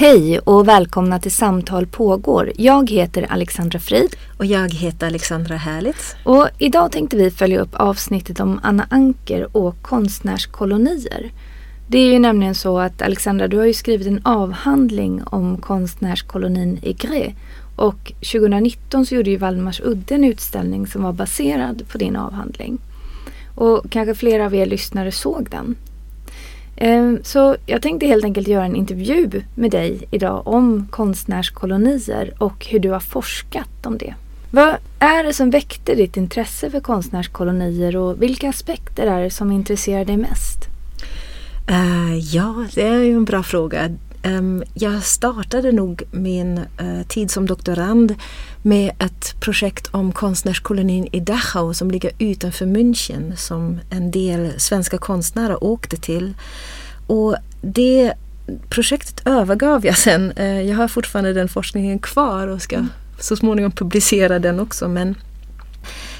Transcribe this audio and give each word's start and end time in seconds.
Hej 0.00 0.38
och 0.38 0.68
välkomna 0.68 1.18
till 1.18 1.32
Samtal 1.32 1.86
pågår. 1.86 2.52
Jag 2.56 2.90
heter 2.90 3.26
Alexandra 3.30 3.78
Frid. 3.78 4.16
Och 4.38 4.46
jag 4.46 4.74
heter 4.74 5.06
Alexandra 5.06 5.56
Härlitz. 5.56 6.14
Och 6.24 6.48
idag 6.58 6.92
tänkte 6.92 7.16
vi 7.16 7.30
följa 7.30 7.60
upp 7.60 7.74
avsnittet 7.74 8.40
om 8.40 8.60
Anna 8.62 8.86
Anker 8.90 9.56
och 9.56 9.82
konstnärskolonier. 9.82 11.30
Det 11.88 11.98
är 11.98 12.12
ju 12.12 12.18
nämligen 12.18 12.54
så 12.54 12.78
att 12.78 13.02
Alexandra, 13.02 13.48
du 13.48 13.58
har 13.58 13.64
ju 13.64 13.74
skrivit 13.74 14.06
en 14.06 14.20
avhandling 14.24 15.22
om 15.24 15.56
konstnärskolonin 15.56 16.78
i 16.82 16.92
Gré. 16.92 17.34
Och 17.76 18.12
2019 18.32 19.06
så 19.06 19.14
gjorde 19.14 19.30
ju 19.30 19.36
Valdemars 19.36 19.80
Udde 19.80 20.14
en 20.14 20.24
utställning 20.24 20.86
som 20.86 21.02
var 21.02 21.12
baserad 21.12 21.82
på 21.88 21.98
din 21.98 22.16
avhandling. 22.16 22.78
Och 23.54 23.90
kanske 23.90 24.14
flera 24.14 24.46
av 24.46 24.54
er 24.54 24.66
lyssnare 24.66 25.12
såg 25.12 25.50
den. 25.50 25.76
Ehm, 26.82 27.18
så 27.22 27.56
jag 27.66 27.82
tänkte 27.82 28.06
helt 28.06 28.24
enkelt 28.24 28.48
göra 28.48 28.64
en 28.64 28.76
intervju 28.76 29.42
med 29.54 29.70
dig 29.70 30.08
idag 30.10 30.42
om 30.46 30.86
konstnärskolonier 30.90 32.34
och 32.38 32.66
hur 32.66 32.78
du 32.78 32.90
har 32.90 33.00
forskat 33.00 33.86
om 33.86 33.98
det. 33.98 34.14
Vad 34.50 34.74
är 34.98 35.24
det 35.24 35.32
som 35.32 35.50
väckte 35.50 35.94
ditt 35.94 36.16
intresse 36.16 36.70
för 36.70 36.80
konstnärskolonier 36.80 37.96
och 37.96 38.22
vilka 38.22 38.48
aspekter 38.48 39.06
är 39.06 39.22
det 39.22 39.30
som 39.30 39.52
intresserar 39.52 40.04
dig 40.04 40.16
mest? 40.16 40.58
Uh, 41.70 42.18
ja, 42.18 42.66
det 42.74 42.82
är 42.82 43.02
ju 43.02 43.12
en 43.12 43.24
bra 43.24 43.42
fråga. 43.42 43.90
Um, 44.24 44.62
jag 44.74 45.02
startade 45.02 45.72
nog 45.72 46.02
min 46.10 46.58
uh, 46.58 47.02
tid 47.08 47.30
som 47.30 47.46
doktorand 47.46 48.14
med 48.62 48.92
ett 48.98 49.40
projekt 49.40 49.88
om 49.90 50.12
konstnärskolonin 50.12 51.08
i 51.12 51.20
Dachau 51.20 51.74
som 51.74 51.90
ligger 51.90 52.10
utanför 52.18 52.66
München 52.66 53.36
som 53.36 53.80
en 53.90 54.10
del 54.10 54.60
svenska 54.60 54.98
konstnärer 54.98 55.64
åkte 55.64 55.96
till. 55.96 56.34
Och 57.10 57.36
det 57.60 58.12
projektet 58.68 59.26
övergav 59.26 59.86
jag 59.86 59.98
sen. 59.98 60.32
Eh, 60.36 60.60
jag 60.60 60.76
har 60.76 60.88
fortfarande 60.88 61.32
den 61.32 61.48
forskningen 61.48 61.98
kvar 61.98 62.48
och 62.48 62.62
ska 62.62 62.86
så 63.18 63.36
småningom 63.36 63.72
publicera 63.72 64.38
den 64.38 64.60
också. 64.60 64.88
Men 64.88 65.14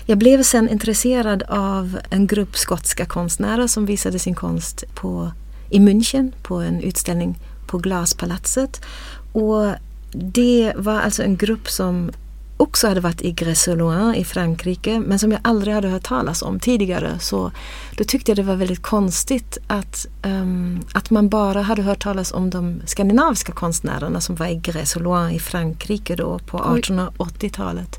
jag 0.06 0.18
blev 0.18 0.42
sen 0.42 0.68
intresserad 0.68 1.42
av 1.48 1.98
en 2.10 2.26
grupp 2.26 2.56
skotska 2.56 3.06
konstnärer 3.06 3.66
som 3.66 3.86
visade 3.86 4.18
sin 4.18 4.34
konst 4.34 4.84
på, 4.94 5.32
i 5.70 5.78
München 5.78 6.32
på 6.42 6.54
en 6.54 6.80
utställning 6.80 7.38
på 7.66 7.78
Glaspalatset. 7.78 8.84
Och 9.32 9.66
det 10.12 10.72
var 10.76 11.00
alltså 11.00 11.22
en 11.22 11.36
grupp 11.36 11.70
som 11.70 12.10
också 12.60 12.88
hade 12.88 13.00
varit 13.00 13.22
i 13.22 13.32
Grès 13.32 14.14
i 14.16 14.24
Frankrike 14.24 15.00
men 15.00 15.18
som 15.18 15.32
jag 15.32 15.40
aldrig 15.44 15.74
hade 15.74 15.88
hört 15.88 16.02
talas 16.02 16.42
om 16.42 16.60
tidigare. 16.60 17.18
Så 17.18 17.52
då 17.96 18.04
tyckte 18.04 18.30
jag 18.30 18.36
det 18.36 18.42
var 18.42 18.56
väldigt 18.56 18.82
konstigt 18.82 19.58
att, 19.66 20.06
um, 20.22 20.80
att 20.94 21.10
man 21.10 21.28
bara 21.28 21.62
hade 21.62 21.82
hört 21.82 22.02
talas 22.02 22.32
om 22.32 22.50
de 22.50 22.80
skandinaviska 22.86 23.52
konstnärerna 23.52 24.20
som 24.20 24.34
var 24.34 24.46
i 24.46 24.54
Grès 24.54 25.32
i 25.32 25.38
Frankrike 25.38 26.16
då 26.16 26.38
på 26.38 26.58
1880-talet. 26.58 27.98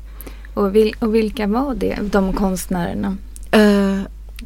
Och, 0.54 0.76
vil, 0.76 0.94
och 0.98 1.14
vilka 1.14 1.46
var 1.46 1.74
det, 1.74 1.98
de 2.02 2.32
konstnärerna? 2.32 3.16
Uh, 3.56 4.02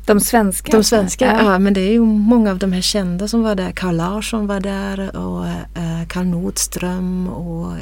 de 0.06 0.20
svenska? 0.20 0.72
De 0.72 0.84
svenska, 0.84 1.26
ja. 1.26 1.52
ja. 1.52 1.58
Men 1.58 1.74
det 1.74 1.80
är 1.80 1.92
ju 1.92 2.00
många 2.00 2.50
av 2.50 2.58
de 2.58 2.72
här 2.72 2.80
kända 2.80 3.28
som 3.28 3.42
var 3.42 3.54
där. 3.54 3.70
Carl 3.70 3.96
Larsson 3.96 4.46
var 4.46 4.60
där 4.60 5.16
och 5.16 5.44
uh, 5.44 6.06
Carl 6.08 6.26
Nordström 6.26 7.28
och 7.28 7.72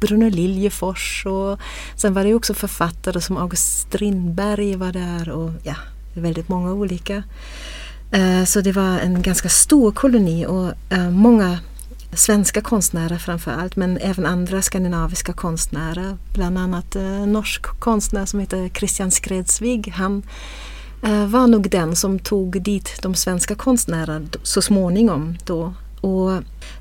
Bruno 0.00 0.30
Liljefors. 0.30 1.26
Och 1.26 1.58
sen 1.96 2.14
var 2.14 2.24
det 2.24 2.34
också 2.34 2.54
författare 2.54 3.20
som 3.20 3.36
August 3.36 3.80
Strindberg 3.80 4.76
var 4.76 4.92
där 4.92 5.30
och 5.30 5.50
ja, 5.62 5.74
väldigt 6.14 6.48
många 6.48 6.72
olika. 6.72 7.22
Eh, 8.10 8.44
så 8.44 8.60
det 8.60 8.72
var 8.72 8.98
en 8.98 9.22
ganska 9.22 9.48
stor 9.48 9.92
koloni 9.92 10.46
och 10.46 10.72
eh, 10.90 11.10
många 11.10 11.58
svenska 12.12 12.60
konstnärer 12.60 13.18
framför 13.18 13.50
allt 13.50 13.76
men 13.76 13.98
även 13.98 14.26
andra 14.26 14.62
skandinaviska 14.62 15.32
konstnärer. 15.32 16.16
Bland 16.34 16.58
annat 16.58 16.96
en 16.96 17.32
norsk 17.32 17.62
konstnär 17.62 18.26
som 18.26 18.40
heter 18.40 18.68
Christian 18.68 19.10
Skredsvig. 19.10 19.92
Han 19.96 20.22
var 21.26 21.46
nog 21.46 21.70
den 21.70 21.96
som 21.96 22.18
tog 22.18 22.62
dit 22.62 23.02
de 23.02 23.14
svenska 23.14 23.54
konstnärerna 23.54 24.26
så 24.42 24.62
småningom. 24.62 25.36
Då. 25.44 25.74
Och, 26.00 26.32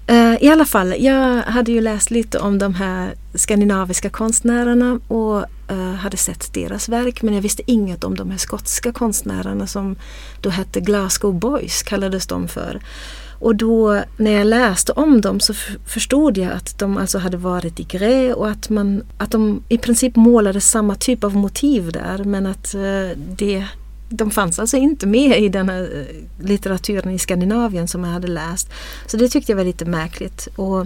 eh, 0.08 0.44
I 0.44 0.50
alla 0.50 0.66
fall, 0.66 0.96
jag 1.00 1.42
hade 1.42 1.72
ju 1.72 1.82
läst 1.82 2.12
lite 2.12 2.40
om 2.40 2.58
de 2.58 2.74
här 2.74 3.14
skandinaviska 3.34 4.10
konstnärerna 4.10 5.00
och 5.08 5.46
eh, 5.72 5.94
hade 5.94 6.18
sett 6.18 6.54
deras 6.54 6.90
verk 6.90 7.22
men 7.22 7.34
jag 7.34 7.42
visste 7.42 7.72
inget 7.72 8.04
om 8.04 8.16
de 8.16 8.32
här 8.32 8.38
skotska 8.38 8.92
konstnärerna 8.92 9.68
som 9.68 9.96
då 10.42 10.50
hette 10.50 10.80
Glasgow 10.80 11.34
Boys 11.34 11.84
kallades 11.84 12.28
de 12.28 12.48
för. 12.48 12.82
Och 13.40 13.56
då 13.56 14.02
när 14.18 14.32
jag 14.32 14.48
läste 14.48 14.92
om 14.92 15.22
dem 15.22 15.40
så 15.40 15.54
förstod 15.86 16.38
jag 16.38 16.52
att 16.52 16.80
de 16.80 16.98
alltså 16.98 17.18
hade 17.18 17.38
varit 17.38 17.80
i 17.80 17.84
grä 17.84 18.34
och 18.34 18.50
att, 18.50 18.70
man, 18.70 19.04
att 19.18 19.32
de 19.32 19.64
i 19.70 19.78
princip 19.78 20.16
målade 20.16 20.62
samma 20.62 20.96
typ 20.96 21.24
av 21.24 21.36
motiv 21.36 21.92
där 21.92 22.24
men 22.24 22.46
att 22.46 22.74
eh, 22.74 23.18
det, 23.38 23.66
de 24.10 24.32
fanns 24.32 24.60
alltså 24.60 24.78
inte 24.78 25.08
med 25.08 25.40
i 25.40 25.50
den 25.50 25.70
här 25.70 25.82
eh, 25.82 26.46
litteraturen 26.46 27.14
i 27.14 27.20
Skandinavien 27.20 27.88
som 27.88 28.04
jag 28.04 28.12
hade 28.12 28.28
läst. 28.28 28.70
Så 29.06 29.18
det 29.18 29.30
tyckte 29.30 29.52
jag 29.52 29.58
var 29.58 29.64
lite 29.64 29.86
märkligt. 29.86 30.48
Och 30.56 30.86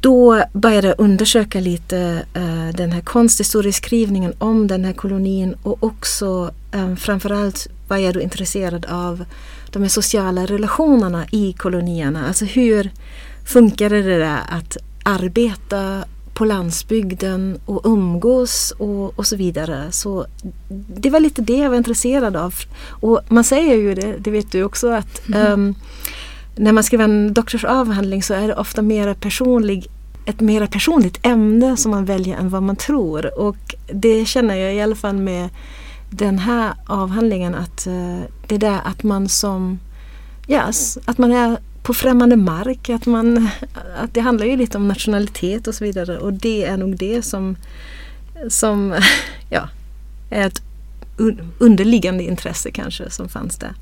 då 0.00 0.42
började 0.52 0.88
jag 0.88 0.94
undersöka 0.98 1.60
lite 1.60 2.24
uh, 2.36 2.68
den 2.74 2.92
här 2.92 3.00
konsthistorieskrivningen 3.00 4.32
om 4.38 4.66
den 4.66 4.84
här 4.84 4.92
kolonin 4.92 5.56
och 5.62 5.84
också 5.84 6.54
um, 6.72 6.96
framförallt 6.96 7.68
var 7.88 7.96
jag 7.96 8.14
då 8.14 8.20
intresserad 8.20 8.86
av 8.86 9.24
de 9.70 9.82
här 9.82 9.88
sociala 9.88 10.46
relationerna 10.46 11.26
i 11.30 11.52
kolonierna. 11.52 12.26
Alltså 12.26 12.44
hur 12.44 12.90
funkade 13.44 14.02
det 14.02 14.18
där 14.18 14.40
att 14.48 14.76
arbeta 15.02 16.04
på 16.34 16.44
landsbygden 16.44 17.60
och 17.64 17.80
umgås 17.84 18.70
och, 18.78 19.18
och 19.18 19.26
så 19.26 19.36
vidare. 19.36 19.92
Så 19.92 20.26
det 20.68 21.10
var 21.10 21.20
lite 21.20 21.42
det 21.42 21.56
jag 21.56 21.70
var 21.70 21.76
intresserad 21.76 22.36
av. 22.36 22.54
Och 22.88 23.20
man 23.28 23.44
säger 23.44 23.74
ju 23.74 23.94
det, 23.94 24.16
det 24.18 24.30
vet 24.30 24.52
du 24.52 24.62
också, 24.62 24.90
att 24.90 25.28
mm. 25.28 25.52
um, 25.52 25.74
när 26.56 26.72
man 26.72 26.84
skriver 26.84 27.04
en 27.04 27.34
doktorsavhandling 27.34 28.22
så 28.22 28.34
är 28.34 28.48
det 28.48 28.54
ofta 28.54 28.82
mer 28.82 29.14
personlig 29.14 29.86
ett 30.26 30.40
mer 30.40 30.66
personligt 30.66 31.26
ämne 31.26 31.76
som 31.76 31.90
man 31.90 32.04
väljer 32.04 32.36
än 32.36 32.48
vad 32.48 32.62
man 32.62 32.76
tror. 32.76 33.38
Och 33.38 33.74
det 33.92 34.24
känner 34.24 34.54
jag 34.54 34.74
i 34.74 34.80
alla 34.80 34.94
fall 34.94 35.16
med 35.16 35.48
den 36.10 36.38
här 36.38 36.74
avhandlingen 36.86 37.54
att 37.54 37.86
uh, 37.86 38.20
det 38.46 38.58
där 38.58 38.80
att 38.84 39.02
man 39.02 39.28
som 39.28 39.78
yes, 40.48 40.98
att 41.04 41.18
man 41.18 41.32
är 41.32 41.58
på 41.82 41.94
främmande 41.94 42.36
mark, 42.36 42.90
att, 42.90 43.06
man, 43.06 43.48
att 43.96 44.14
det 44.14 44.20
handlar 44.20 44.46
ju 44.46 44.56
lite 44.56 44.78
om 44.78 44.88
nationalitet 44.88 45.66
och 45.66 45.74
så 45.74 45.84
vidare 45.84 46.18
och 46.18 46.32
det 46.32 46.64
är 46.64 46.76
nog 46.76 46.96
det 46.96 47.22
som, 47.22 47.56
som 48.48 48.94
ja, 49.50 49.68
är 50.30 50.46
ett 50.46 50.62
underliggande 51.58 52.24
intresse 52.24 52.70
kanske 52.70 53.10
som 53.10 53.28
fanns 53.28 53.58
där. 53.58 53.74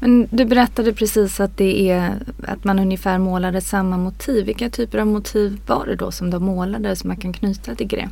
Men 0.00 0.28
du 0.30 0.44
berättade 0.44 0.92
precis 0.92 1.40
att 1.40 1.56
det 1.56 1.90
är 1.90 2.14
att 2.46 2.64
man 2.64 2.78
ungefär 2.78 3.18
målade 3.18 3.60
samma 3.60 3.96
motiv. 3.96 4.46
Vilka 4.46 4.70
typer 4.70 4.98
av 4.98 5.06
motiv 5.06 5.60
var 5.66 5.86
det 5.86 5.96
då 5.96 6.10
som 6.10 6.30
de 6.30 6.44
målade 6.44 6.96
som 6.96 7.08
man 7.08 7.16
kan 7.16 7.32
knyta 7.32 7.74
till 7.74 7.86
Gré? 7.86 8.08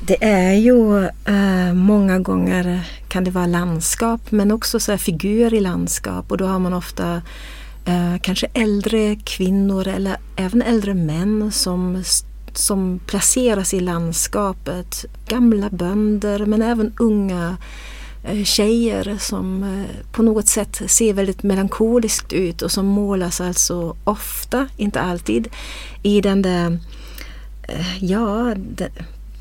Det 0.00 0.24
är 0.24 0.54
ju 0.54 1.04
eh, 1.04 1.74
många 1.74 2.18
gånger 2.18 2.80
kan 3.08 3.24
det 3.24 3.30
vara 3.30 3.46
landskap 3.46 4.20
men 4.30 4.50
också 4.50 4.80
så 4.80 4.98
figurer 4.98 5.54
i 5.54 5.60
landskap 5.60 6.30
och 6.30 6.38
då 6.38 6.46
har 6.46 6.58
man 6.58 6.72
ofta 6.72 7.22
eh, 7.86 8.18
kanske 8.20 8.46
äldre 8.54 9.16
kvinnor 9.16 9.88
eller 9.88 10.16
även 10.36 10.62
äldre 10.62 10.94
män 10.94 11.52
som, 11.52 12.02
som 12.52 13.00
placeras 13.06 13.74
i 13.74 13.80
landskapet. 13.80 15.04
Gamla 15.28 15.70
bönder 15.70 16.46
men 16.46 16.62
även 16.62 16.92
unga 16.98 17.56
eh, 18.24 18.44
tjejer 18.44 19.16
som 19.20 19.62
eh, 19.62 20.12
på 20.12 20.22
något 20.22 20.48
sätt 20.48 20.82
ser 20.86 21.12
väldigt 21.12 21.42
melankoliskt 21.42 22.32
ut 22.32 22.62
och 22.62 22.72
som 22.72 22.86
målas 22.86 23.40
alltså 23.40 23.96
ofta, 24.04 24.68
inte 24.76 25.00
alltid, 25.00 25.48
i 26.02 26.20
den 26.20 26.42
där, 26.42 26.78
eh, 27.62 28.04
ja, 28.04 28.54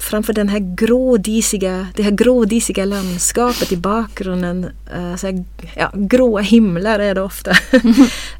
framför 0.06 0.34
den 0.34 0.50
här 0.50 0.76
grådisiga, 0.76 1.88
det 1.96 2.04
här 2.04 2.12
grådisiga 2.12 2.86
landskapet 2.86 3.72
i 3.72 3.78
bakgrunden. 3.78 4.66
Uh, 4.96 5.16
så 5.16 5.28
här, 5.28 5.44
ja, 5.76 5.92
gråa 5.94 6.42
himlar 6.42 7.00
är 7.00 7.16
det 7.16 7.22
ofta. 7.22 7.52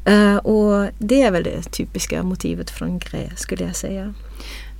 uh, 0.08 0.36
och 0.46 0.88
det 0.98 1.22
är 1.22 1.30
väl 1.30 1.42
det 1.42 1.62
typiska 1.62 2.22
motivet 2.22 2.70
från 2.70 2.98
Grä 2.98 3.30
skulle 3.36 3.64
jag 3.64 3.76
säga. 3.76 4.14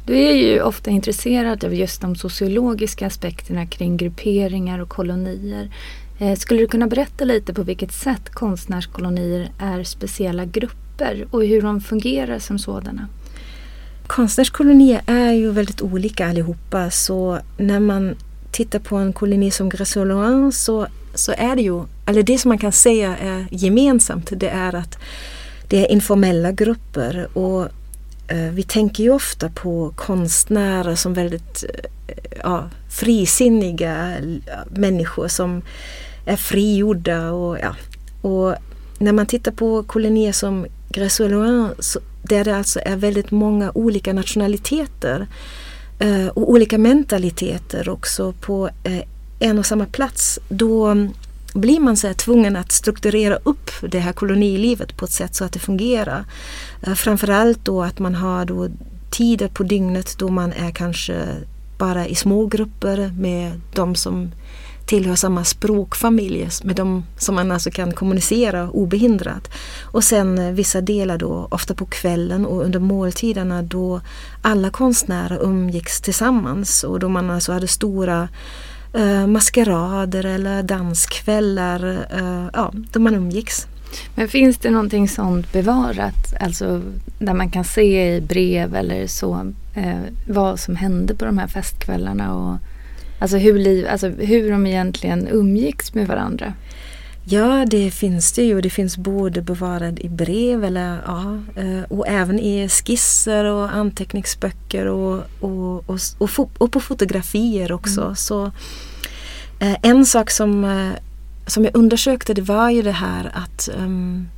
Du 0.06 0.18
är 0.18 0.32
ju 0.32 0.62
ofta 0.62 0.90
intresserad 0.90 1.64
av 1.64 1.74
just 1.74 2.00
de 2.00 2.16
sociologiska 2.16 3.06
aspekterna 3.06 3.66
kring 3.66 3.96
grupperingar 3.96 4.78
och 4.78 4.88
kolonier. 4.88 5.70
Eh, 6.18 6.36
skulle 6.36 6.60
du 6.60 6.66
kunna 6.66 6.86
berätta 6.86 7.24
lite 7.24 7.54
på 7.54 7.62
vilket 7.62 7.92
sätt 7.92 8.30
konstnärskolonier 8.30 9.50
är 9.58 9.84
speciella 9.84 10.44
grupper 10.44 11.26
och 11.30 11.44
hur 11.44 11.62
de 11.62 11.80
fungerar 11.80 12.38
som 12.38 12.58
sådana? 12.58 13.08
Konstnärskolonier 14.06 15.02
är 15.06 15.32
ju 15.32 15.50
väldigt 15.50 15.82
olika 15.82 16.28
allihopa 16.28 16.90
så 16.90 17.38
när 17.56 17.80
man 17.80 18.16
tittar 18.50 18.78
på 18.78 18.96
en 18.96 19.12
koloni 19.12 19.50
som 19.50 19.68
Gressoloin 19.68 20.52
så, 20.52 20.86
så 21.14 21.32
är 21.32 21.56
det 21.56 21.62
ju, 21.62 21.84
eller 22.06 22.22
det 22.22 22.38
som 22.38 22.48
man 22.48 22.58
kan 22.58 22.72
säga 22.72 23.16
är 23.16 23.46
gemensamt 23.50 24.30
det 24.36 24.48
är 24.48 24.74
att 24.74 24.98
det 25.68 25.86
är 25.86 25.92
informella 25.92 26.52
grupper 26.52 27.38
och 27.38 27.62
eh, 28.28 28.50
vi 28.52 28.62
tänker 28.62 29.04
ju 29.04 29.10
ofta 29.10 29.48
på 29.48 29.92
konstnärer 29.96 30.94
som 30.94 31.14
väldigt 31.14 31.64
eh, 32.08 32.14
ja, 32.42 32.70
frisinniga 32.90 34.18
eh, 34.18 34.24
människor 34.70 35.28
som 35.28 35.62
är 36.26 36.36
frigjorda 36.36 37.30
och 37.30 37.58
ja. 37.58 37.76
Och 38.22 38.54
när 38.98 39.12
man 39.12 39.26
tittar 39.26 39.52
på 39.52 39.82
kolonier 39.82 40.32
som 40.32 40.66
Gressoloin 40.88 41.70
där 42.22 42.44
det 42.44 42.56
alltså 42.56 42.80
är 42.84 42.96
väldigt 42.96 43.30
många 43.30 43.72
olika 43.74 44.12
nationaliteter 44.12 45.26
eh, 45.98 46.26
och 46.26 46.50
olika 46.50 46.78
mentaliteter 46.78 47.88
också 47.88 48.32
på 48.32 48.68
eh, 48.84 49.02
en 49.38 49.58
och 49.58 49.66
samma 49.66 49.86
plats. 49.86 50.38
Då 50.48 50.94
blir 51.54 51.80
man 51.80 51.96
så 51.96 52.14
tvungen 52.14 52.56
att 52.56 52.72
strukturera 52.72 53.38
upp 53.42 53.70
det 53.80 53.98
här 53.98 54.12
kolonilivet 54.12 54.96
på 54.96 55.04
ett 55.04 55.10
sätt 55.10 55.34
så 55.34 55.44
att 55.44 55.52
det 55.52 55.58
fungerar. 55.58 56.24
Eh, 56.82 56.94
framförallt 56.94 57.64
då 57.64 57.82
att 57.82 57.98
man 57.98 58.14
har 58.14 58.44
då 58.44 58.68
tider 59.10 59.48
på 59.48 59.62
dygnet 59.62 60.18
då 60.18 60.28
man 60.28 60.52
är 60.52 60.70
kanske 60.70 61.26
bara 61.78 62.06
i 62.06 62.14
små 62.14 62.46
grupper 62.46 63.12
med 63.18 63.60
de 63.74 63.94
som 63.94 64.30
tillhör 64.86 65.16
samma 65.16 65.44
språkfamilj 65.44 66.48
med 66.62 66.76
de 66.76 67.04
som 67.18 67.34
man 67.34 67.52
alltså 67.52 67.70
kan 67.70 67.92
kommunicera 67.92 68.70
obehindrat. 68.70 69.50
Och 69.84 70.04
sen 70.04 70.38
eh, 70.38 70.52
vissa 70.52 70.80
delar 70.80 71.18
då, 71.18 71.48
ofta 71.50 71.74
på 71.74 71.86
kvällen 71.86 72.46
och 72.46 72.64
under 72.64 72.78
måltiderna 72.78 73.62
då 73.62 74.00
alla 74.42 74.70
konstnärer 74.70 75.42
umgicks 75.42 76.00
tillsammans 76.00 76.84
och 76.84 76.98
då 76.98 77.08
man 77.08 77.30
alltså 77.30 77.52
hade 77.52 77.68
stora 77.68 78.28
eh, 78.94 79.26
maskerader 79.26 80.26
eller 80.26 80.62
danskvällar, 80.62 82.06
eh, 82.10 82.48
ja, 82.52 82.72
då 82.92 83.00
man 83.00 83.14
umgicks. 83.14 83.66
Men 84.14 84.28
finns 84.28 84.58
det 84.58 84.70
någonting 84.70 85.08
sånt 85.08 85.52
bevarat, 85.52 86.34
alltså 86.40 86.82
där 87.18 87.34
man 87.34 87.50
kan 87.50 87.64
se 87.64 88.16
i 88.16 88.20
brev 88.20 88.74
eller 88.74 89.06
så 89.06 89.52
eh, 89.74 90.00
vad 90.28 90.60
som 90.60 90.76
hände 90.76 91.14
på 91.14 91.24
de 91.24 91.38
här 91.38 91.46
festkvällarna 91.46 92.34
och 92.34 92.58
Alltså 93.18 93.36
hur, 93.36 93.58
liv, 93.58 93.86
alltså 93.90 94.08
hur 94.08 94.50
de 94.50 94.66
egentligen 94.66 95.28
umgicks 95.30 95.94
med 95.94 96.06
varandra. 96.06 96.52
Ja, 97.28 97.64
det 97.66 97.90
finns 97.90 98.32
det 98.32 98.42
ju. 98.42 98.60
Det 98.60 98.70
finns 98.70 98.96
både 98.96 99.42
bevarad 99.42 99.98
i 99.98 100.08
brev 100.08 100.64
eller, 100.64 100.98
ja, 101.06 101.38
eh, 101.56 101.82
och 101.88 102.08
även 102.08 102.38
i 102.38 102.68
skisser 102.68 103.44
och 103.44 103.74
anteckningsböcker 103.74 104.86
och, 104.86 105.22
och, 105.40 105.90
och, 105.90 105.98
och, 106.18 106.50
och 106.58 106.72
på 106.72 106.80
fotografier 106.80 107.72
också. 107.72 108.02
Mm. 108.02 108.16
Så, 108.16 108.44
eh, 109.58 109.76
en 109.82 110.06
sak 110.06 110.30
som, 110.30 110.64
eh, 110.64 110.92
som 111.46 111.64
jag 111.64 111.76
undersökte 111.76 112.34
det 112.34 112.42
var 112.42 112.70
ju 112.70 112.82
det 112.82 112.92
här 112.92 113.30
att 113.34 113.68
um, 113.78 114.28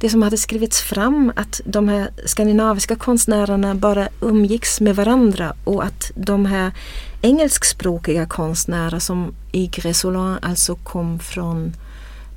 det 0.00 0.10
som 0.10 0.22
hade 0.22 0.36
skrivits 0.36 0.80
fram 0.80 1.32
att 1.36 1.60
de 1.64 1.88
här 1.88 2.08
skandinaviska 2.26 2.96
konstnärerna 2.96 3.74
bara 3.74 4.08
umgicks 4.20 4.80
med 4.80 4.96
varandra 4.96 5.54
och 5.64 5.84
att 5.84 6.10
de 6.14 6.46
här 6.46 6.72
engelskspråkiga 7.22 8.26
konstnärer 8.26 8.98
som 8.98 9.34
i 9.52 9.66
Grésolin 9.66 10.38
alltså 10.42 10.74
kom 10.74 11.18
från 11.18 11.72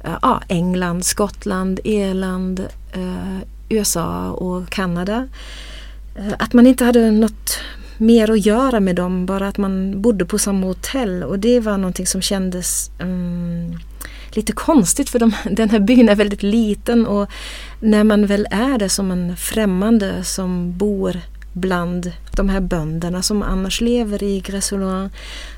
äh, 0.04 0.40
England, 0.48 1.06
Skottland, 1.06 1.80
Irland, 1.84 2.60
eh, 2.94 3.40
USA 3.70 4.32
och 4.32 4.70
Kanada. 4.70 5.28
Eh, 6.16 6.34
att 6.40 6.54
man 6.54 6.68
inte 6.68 6.86
hade 6.86 7.12
något 7.12 7.60
mer 7.98 8.32
att 8.32 8.46
göra 8.46 8.80
med 8.80 8.96
dem, 8.96 9.26
bara 9.26 9.48
att 9.48 9.58
man 9.58 10.02
bodde 10.02 10.26
på 10.26 10.40
samma 10.40 10.68
hotell 10.68 11.24
och 11.24 11.40
det 11.40 11.60
var 11.60 11.78
någonting 11.78 12.08
som 12.08 12.22
kändes 12.22 12.92
um, 13.00 13.80
lite 14.30 14.52
konstigt 14.52 15.10
för 15.10 15.20
de, 15.20 15.32
den 15.52 15.70
här 15.70 15.80
byn 15.80 16.10
är 16.10 16.16
väldigt 16.16 16.44
liten 16.44 17.08
och 17.08 17.30
när 17.80 18.04
man 18.04 18.26
väl 18.26 18.48
är 18.52 18.78
det 18.78 18.90
som 18.90 19.12
en 19.12 19.38
främmande 19.38 20.24
som 20.24 20.78
bor 20.78 21.20
bland 21.56 22.12
de 22.36 22.50
här 22.50 22.60
bönderna 22.60 23.22
som 23.22 23.42
annars 23.42 23.82
lever 23.82 24.24
i 24.24 24.40
Gressolin. 24.40 25.10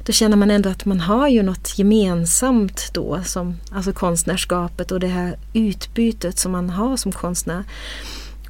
Då 0.06 0.12
känner 0.12 0.38
man 0.38 0.52
ändå 0.52 0.70
att 0.70 0.86
man 0.86 1.00
har 1.00 1.28
ju 1.28 1.44
något 1.44 1.80
gemensamt 1.80 2.90
då, 2.94 3.24
som, 3.26 3.58
alltså 3.72 3.94
konstnärskapet 3.94 4.92
och 4.92 5.00
det 5.00 5.08
här 5.08 5.38
utbytet 5.54 6.40
som 6.40 6.52
man 6.52 6.70
har 6.70 6.98
som 6.98 7.12
konstnär. 7.12 7.64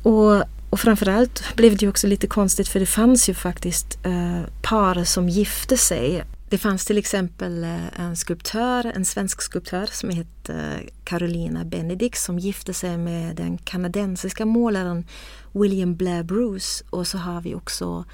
Och, 0.04 0.44
och 0.70 0.80
framförallt 0.80 1.56
blev 1.56 1.78
det 1.78 1.82
ju 1.82 1.90
också 1.90 2.08
lite 2.08 2.28
konstigt 2.28 2.68
för 2.68 2.80
det 2.80 2.86
fanns 2.86 3.30
ju 3.30 3.34
faktiskt 3.34 4.00
eh, 4.06 4.42
par 4.62 5.04
som 5.04 5.30
gifte 5.30 5.78
sig 5.78 6.24
det 6.50 6.58
fanns 6.58 6.86
till 6.86 6.98
exempel 6.98 7.64
eh, 7.64 8.00
en 8.00 8.16
skulptör, 8.16 8.92
en 8.96 9.06
svensk 9.06 9.42
skulptör 9.42 9.86
som 9.86 10.10
hette 10.10 10.54
eh, 10.54 10.90
Carolina 11.04 11.66
Benedict 11.66 12.20
som 12.20 12.40
gifte 12.40 12.74
sig 12.74 12.98
med 12.98 13.36
den 13.36 13.58
kanadensiska 13.58 14.46
målaren 14.46 15.06
William 15.52 15.96
Blair 15.96 16.24
Bruce 16.24 16.84
och 16.90 17.08
så 17.08 17.18
har 17.18 17.42
vi 17.42 17.56
också 17.56 18.06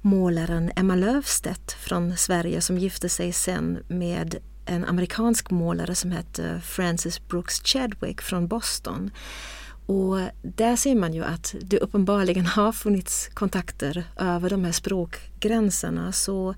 målaren 0.00 0.70
Emma 0.76 0.94
Löfstedt 0.94 1.72
från 1.72 2.16
Sverige 2.16 2.60
som 2.60 2.78
gifte 2.78 3.08
sig 3.08 3.32
sen 3.32 3.78
med 3.88 4.38
en 4.66 4.84
amerikansk 4.84 5.50
målare 5.50 5.94
som 5.94 6.10
hette 6.10 6.60
Francis 6.64 7.28
Brooks 7.28 7.62
Chadwick 7.64 8.20
från 8.20 8.48
Boston. 8.48 9.10
Och 9.86 10.18
där 10.42 10.76
ser 10.76 10.94
man 10.94 11.14
ju 11.14 11.24
att 11.24 11.54
det 11.60 11.78
uppenbarligen 11.78 12.46
har 12.46 12.72
funnits 12.72 13.28
kontakter 13.34 14.04
över 14.16 14.50
de 14.50 14.64
här 14.64 14.72
språkgränserna. 14.72 16.12
Så 16.12 16.54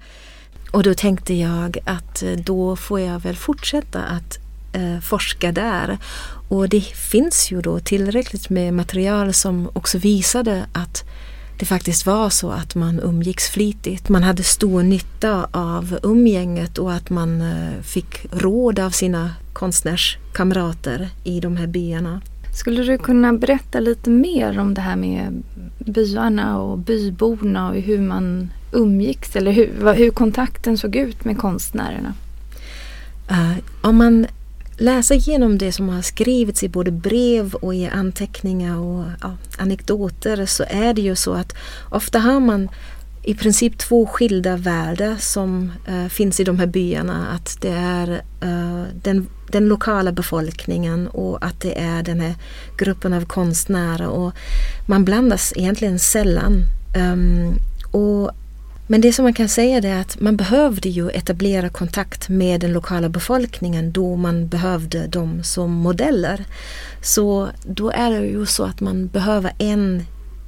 och 0.72 0.82
då 0.82 0.94
tänkte 0.94 1.34
jag 1.34 1.78
att 1.84 2.22
eh, 2.22 2.32
då 2.32 2.76
får 2.76 3.00
jag 3.00 3.20
väl 3.20 3.36
fortsätta 3.36 4.02
att 4.02 4.38
forska 5.02 5.52
där. 5.52 5.98
Och 6.48 6.68
det 6.68 6.80
finns 6.80 7.52
ju 7.52 7.60
då 7.60 7.80
tillräckligt 7.80 8.50
med 8.50 8.74
material 8.74 9.32
som 9.32 9.70
också 9.72 9.98
visade 9.98 10.66
att 10.72 11.04
det 11.60 11.66
faktiskt 11.66 12.06
var 12.06 12.30
så 12.30 12.50
att 12.50 12.74
man 12.74 13.00
umgicks 13.00 13.48
flitigt. 13.48 14.08
Man 14.08 14.22
hade 14.22 14.42
stor 14.42 14.82
nytta 14.82 15.48
av 15.50 15.98
umgänget 16.02 16.78
och 16.78 16.92
att 16.92 17.10
man 17.10 17.40
eh, 17.42 17.82
fick 17.82 18.26
råd 18.32 18.78
av 18.78 18.90
sina 18.90 19.30
konstnärskamrater 19.52 21.08
i 21.24 21.40
de 21.40 21.56
här 21.56 21.66
byarna. 21.66 22.20
Skulle 22.54 22.82
du 22.82 22.98
kunna 22.98 23.32
berätta 23.32 23.80
lite 23.80 24.10
mer 24.10 24.58
om 24.58 24.74
det 24.74 24.80
här 24.80 24.96
med 24.96 25.42
byarna 25.78 26.58
och 26.58 26.78
byborna 26.78 27.68
och 27.68 27.76
hur 27.76 28.00
man 28.00 28.52
umgicks 28.72 29.36
eller 29.36 29.52
hur, 29.52 29.94
hur 29.94 30.10
kontakten 30.10 30.78
såg 30.78 30.96
ut 30.96 31.24
med 31.24 31.38
konstnärerna? 31.38 32.14
Uh, 33.30 33.56
om 33.80 33.96
man 33.96 34.26
läsa 34.80 35.14
igenom 35.14 35.58
det 35.58 35.72
som 35.72 35.88
har 35.88 36.02
skrivits 36.02 36.62
i 36.62 36.68
både 36.68 36.90
brev 36.90 37.54
och 37.54 37.74
i 37.74 37.86
anteckningar 37.86 38.78
och 38.78 39.04
ja, 39.20 39.36
anekdoter 39.58 40.46
så 40.46 40.64
är 40.68 40.94
det 40.94 41.02
ju 41.02 41.16
så 41.16 41.32
att 41.32 41.54
ofta 41.90 42.18
har 42.18 42.40
man 42.40 42.68
i 43.22 43.34
princip 43.34 43.78
två 43.78 44.06
skilda 44.06 44.56
världar 44.56 45.16
som 45.18 45.72
uh, 45.88 46.08
finns 46.08 46.40
i 46.40 46.44
de 46.44 46.58
här 46.58 46.66
byarna. 46.66 47.28
Att 47.28 47.56
det 47.60 47.70
är 47.70 48.08
uh, 48.44 48.84
den, 49.02 49.26
den, 49.52 49.68
lokala 49.68 50.12
befolkningen 50.12 51.08
och 51.08 51.44
att 51.44 51.60
det 51.60 51.80
är 51.80 52.02
den 52.02 52.20
här 52.20 52.34
gruppen 52.78 53.12
av 53.12 53.24
konstnärer. 53.24 54.08
Och 54.08 54.32
man 54.86 55.04
blandas 55.04 55.52
egentligen 55.56 55.98
sällan. 55.98 56.62
Um, 56.96 57.54
och 57.90 58.30
men 58.90 59.00
det 59.00 59.12
som 59.12 59.22
man 59.22 59.34
kan 59.34 59.48
säga 59.48 59.78
är 59.78 60.00
att 60.00 60.20
man 60.20 60.36
behövde 60.36 60.88
ju 60.88 61.10
etablera 61.10 61.68
kontakt 61.68 62.28
med 62.28 62.60
den 62.60 62.72
lokala 62.72 63.08
befolkningen 63.08 63.92
då 63.92 64.16
man 64.16 64.48
behövde 64.48 65.06
dem 65.06 65.42
som 65.42 65.70
modeller. 65.70 66.44
Så 67.02 67.48
då 67.64 67.90
är 67.90 68.10
det 68.10 68.26
ju 68.26 68.46
så 68.46 68.64
att 68.64 68.80
man 68.80 69.06
behöver 69.06 69.52
en 69.58 70.04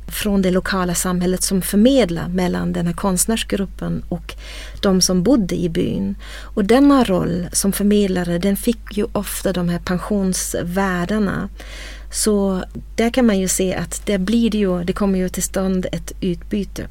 från 0.09 0.43
det 0.43 0.51
lokala 0.51 0.95
samhället 0.95 1.43
som 1.43 1.63
förmedlar 1.63 2.29
mellan 2.29 2.73
den 2.73 2.87
här 2.87 2.95
konstnärsgruppen 2.95 4.05
och 4.09 4.35
de 4.81 5.01
som 5.01 5.23
bodde 5.23 5.55
i 5.55 5.69
byn. 5.69 6.15
Och 6.41 6.65
denna 6.65 7.05
roll 7.05 7.47
som 7.53 7.73
förmedlare 7.73 8.39
den 8.39 8.57
fick 8.57 8.97
ju 8.97 9.07
ofta 9.13 9.53
de 9.53 9.69
här 9.69 9.79
pensionsvärdarna. 9.79 11.49
Så 12.13 12.65
där 12.97 13.11
kan 13.11 13.27
man 13.27 13.39
ju 13.39 13.49
se 13.49 13.75
att 13.75 14.07
det 14.07 14.19
blir 14.19 14.51
det 14.51 14.59
ju, 14.59 14.85
det 14.85 14.93
kommer 14.93 15.19
ju 15.19 15.29
till 15.29 15.43
stånd 15.43 15.87
ett 15.93 16.13
utbyte. 16.21 16.89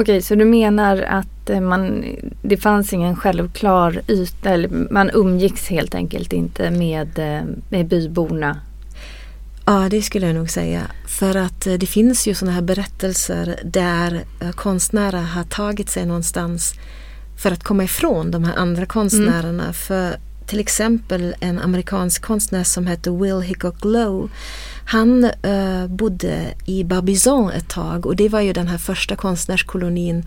Okej, 0.00 0.22
så 0.22 0.34
du 0.34 0.44
menar 0.44 1.02
att 1.02 1.50
eh, 1.50 1.60
man, 1.60 2.04
det 2.42 2.56
fanns 2.56 2.92
ingen 2.92 3.16
självklar 3.16 4.02
yta, 4.08 4.50
eller 4.50 4.68
man 4.90 5.10
umgicks 5.14 5.68
helt 5.68 5.94
enkelt 5.94 6.32
inte 6.32 6.70
med, 6.70 7.18
eh, 7.18 7.44
med 7.68 7.86
byborna? 7.86 8.60
Ja, 9.64 9.88
det 9.90 10.02
skulle 10.02 10.26
jag 10.26 10.34
nog 10.34 10.50
säga. 10.50 10.82
För 11.06 11.36
att 11.36 11.66
eh, 11.66 11.74
det 11.74 11.86
finns 11.86 12.26
ju 12.26 12.34
sådana 12.34 12.54
här 12.54 12.62
berättelser 12.62 13.60
där 13.64 14.24
konstnärer 14.52 15.22
har 15.22 15.44
tagit 15.44 15.90
sig 15.90 16.06
någonstans 16.06 16.74
för 17.42 17.52
att 17.52 17.64
komma 17.64 17.84
ifrån 17.84 18.30
de 18.30 18.44
här 18.44 18.56
andra 18.56 18.86
konstnärerna. 18.86 19.62
Mm. 19.62 19.74
För 19.74 20.16
till 20.46 20.60
exempel 20.60 21.34
en 21.40 21.58
amerikansk 21.58 22.22
konstnär 22.22 22.64
som 22.64 22.86
heter 22.86 23.10
Will 23.10 23.40
Hickok 23.40 23.84
Lowe 23.84 24.28
han 24.90 25.24
eh, 25.24 25.86
bodde 25.86 26.54
i 26.66 26.84
Barbizon 26.84 27.50
ett 27.50 27.68
tag 27.68 28.06
och 28.06 28.16
det 28.16 28.28
var 28.28 28.40
ju 28.40 28.52
den 28.52 28.68
här 28.68 28.78
första 28.78 29.16
konstnärskolonin 29.16 30.26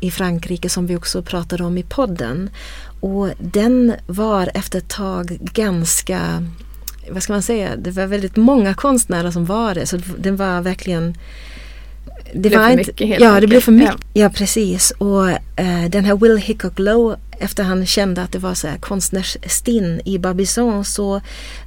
i 0.00 0.10
Frankrike 0.10 0.68
som 0.68 0.86
vi 0.86 0.96
också 0.96 1.22
pratade 1.22 1.64
om 1.64 1.78
i 1.78 1.82
podden. 1.82 2.50
Och 3.00 3.30
den 3.38 3.94
var 4.06 4.50
efter 4.54 4.78
ett 4.78 4.88
tag 4.88 5.38
ganska, 5.40 6.44
vad 7.10 7.22
ska 7.22 7.32
man 7.32 7.42
säga, 7.42 7.76
det 7.76 7.90
var 7.90 8.06
väldigt 8.06 8.36
många 8.36 8.74
konstnärer 8.74 9.30
som 9.30 9.44
var 9.44 9.74
det. 9.74 9.86
Så 9.86 10.00
den 10.18 10.36
var 10.36 10.60
verkligen 10.60 11.14
det, 12.34 12.48
blev 12.48 12.58
för 12.58 12.76
mycket 12.76 13.08
helt 13.08 13.22
Ja, 13.22 13.40
det 13.40 13.46
blev 13.46 13.60
för 13.60 13.72
mycket. 13.72 13.94
Ja, 14.12 14.22
ja 14.22 14.30
precis. 14.30 14.90
Och 14.90 15.28
uh, 15.28 15.90
den 15.90 16.04
här 16.04 16.16
Will 16.16 16.36
Hickok 16.36 16.78
Lowe 16.78 17.16
efter 17.38 17.64
han 17.64 17.86
kände 17.86 18.22
att 18.22 18.32
det 18.32 18.38
var 18.38 18.54
så 18.54 18.68
här 18.68 18.78
konstnärsstinn 18.78 20.00
i 20.04 20.18
Barbizon 20.18 20.84
så 20.84 21.20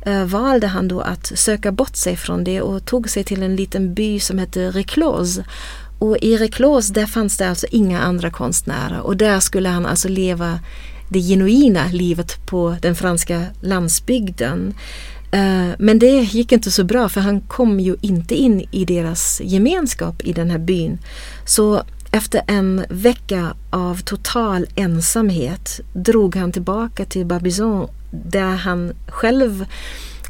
uh, 0.08 0.24
valde 0.26 0.68
han 0.68 0.88
då 0.88 1.02
att 1.02 1.32
söka 1.36 1.72
bort 1.72 1.96
sig 1.96 2.16
från 2.18 2.44
det 2.44 2.62
och 2.62 2.86
tog 2.86 3.10
sig 3.10 3.24
till 3.24 3.44
en 3.44 3.56
liten 3.56 3.94
by 3.94 4.20
som 4.20 4.40
hette 4.40 4.72
Reclose. 4.72 5.46
Och 6.00 6.18
i 6.18 6.38
Reclose 6.38 6.94
där 6.94 7.06
fanns 7.06 7.38
det 7.38 7.50
alltså 7.50 7.68
inga 7.72 8.02
andra 8.02 8.30
konstnärer 8.30 9.00
och 9.02 9.18
där 9.18 9.40
skulle 9.40 9.70
han 9.70 9.86
alltså 9.86 10.08
leva 10.08 10.60
det 11.10 11.20
genuina 11.20 11.88
livet 11.92 12.46
på 12.46 12.78
den 12.82 12.96
franska 12.96 13.46
landsbygden. 13.62 14.74
Eh, 15.32 15.70
men 15.80 16.00
det 16.00 16.22
gick 16.22 16.52
inte 16.52 16.72
så 16.72 16.84
bra 16.84 17.10
för 17.10 17.22
han 17.22 17.42
kom 17.42 17.80
ju 17.80 17.96
inte 18.02 18.36
in 18.36 18.68
i 18.72 18.86
deras 18.86 19.42
gemenskap 19.44 20.22
i 20.24 20.34
den 20.34 20.50
här 20.50 20.60
byn. 20.60 21.00
Så 21.46 21.84
efter 22.12 22.42
en 22.48 22.86
vecka 22.90 23.54
av 23.70 24.02
total 24.02 24.66
ensamhet 24.76 25.80
drog 25.94 26.36
han 26.36 26.52
tillbaka 26.52 27.06
till 27.06 27.26
Barbizon 27.26 27.88
där 28.12 28.56
han 28.56 28.94
själv 29.08 29.66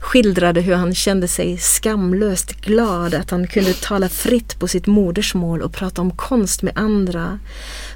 skildrade 0.02 0.62
hur 0.62 0.76
han 0.76 0.96
kände 0.96 1.28
sig 1.28 1.58
skamlöst 1.58 2.62
glad 2.62 3.14
att 3.14 3.32
han 3.32 3.48
kunde 3.48 3.74
tala 3.74 4.10
fritt 4.10 4.60
på 4.60 4.68
sitt 4.68 4.88
modersmål 4.88 5.62
och 5.62 5.74
prata 5.74 6.02
om 6.02 6.12
konst 6.12 6.62
med 6.62 6.74
andra. 6.76 7.40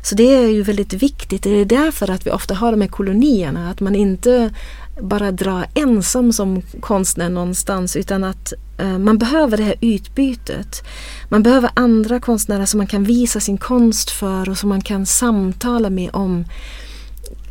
Så 0.02 0.16
det 0.16 0.36
är 0.36 0.48
ju 0.48 0.64
väldigt 0.64 0.94
viktigt. 0.94 1.44
Det 1.44 1.50
är 1.50 1.66
därför 1.66 2.10
att 2.10 2.28
vi 2.28 2.32
ofta 2.32 2.54
har 2.54 2.72
de 2.72 2.82
här 2.82 2.88
kolonierna, 2.88 3.70
att 3.70 3.80
man 3.80 3.96
inte 3.96 4.54
bara 5.02 5.32
dra 5.32 5.66
ensam 5.74 6.34
som 6.34 6.62
konstnär 6.80 7.30
någonstans 7.30 7.96
utan 7.96 8.24
att 8.24 8.54
eh, 8.78 8.98
man 8.98 9.18
behöver 9.18 9.58
det 9.58 9.64
här 9.64 9.76
utbytet. 9.82 10.84
Man 11.30 11.44
behöver 11.44 11.70
andra 11.74 12.20
konstnärer 12.20 12.66
som 12.66 12.78
man 12.78 12.88
kan 12.88 13.04
visa 13.04 13.40
sin 13.40 13.58
konst 13.58 14.10
för 14.10 14.50
och 14.50 14.58
som 14.58 14.70
man 14.70 14.82
kan 14.82 15.06
samtala 15.06 15.90
med 15.90 16.10
om 16.14 16.46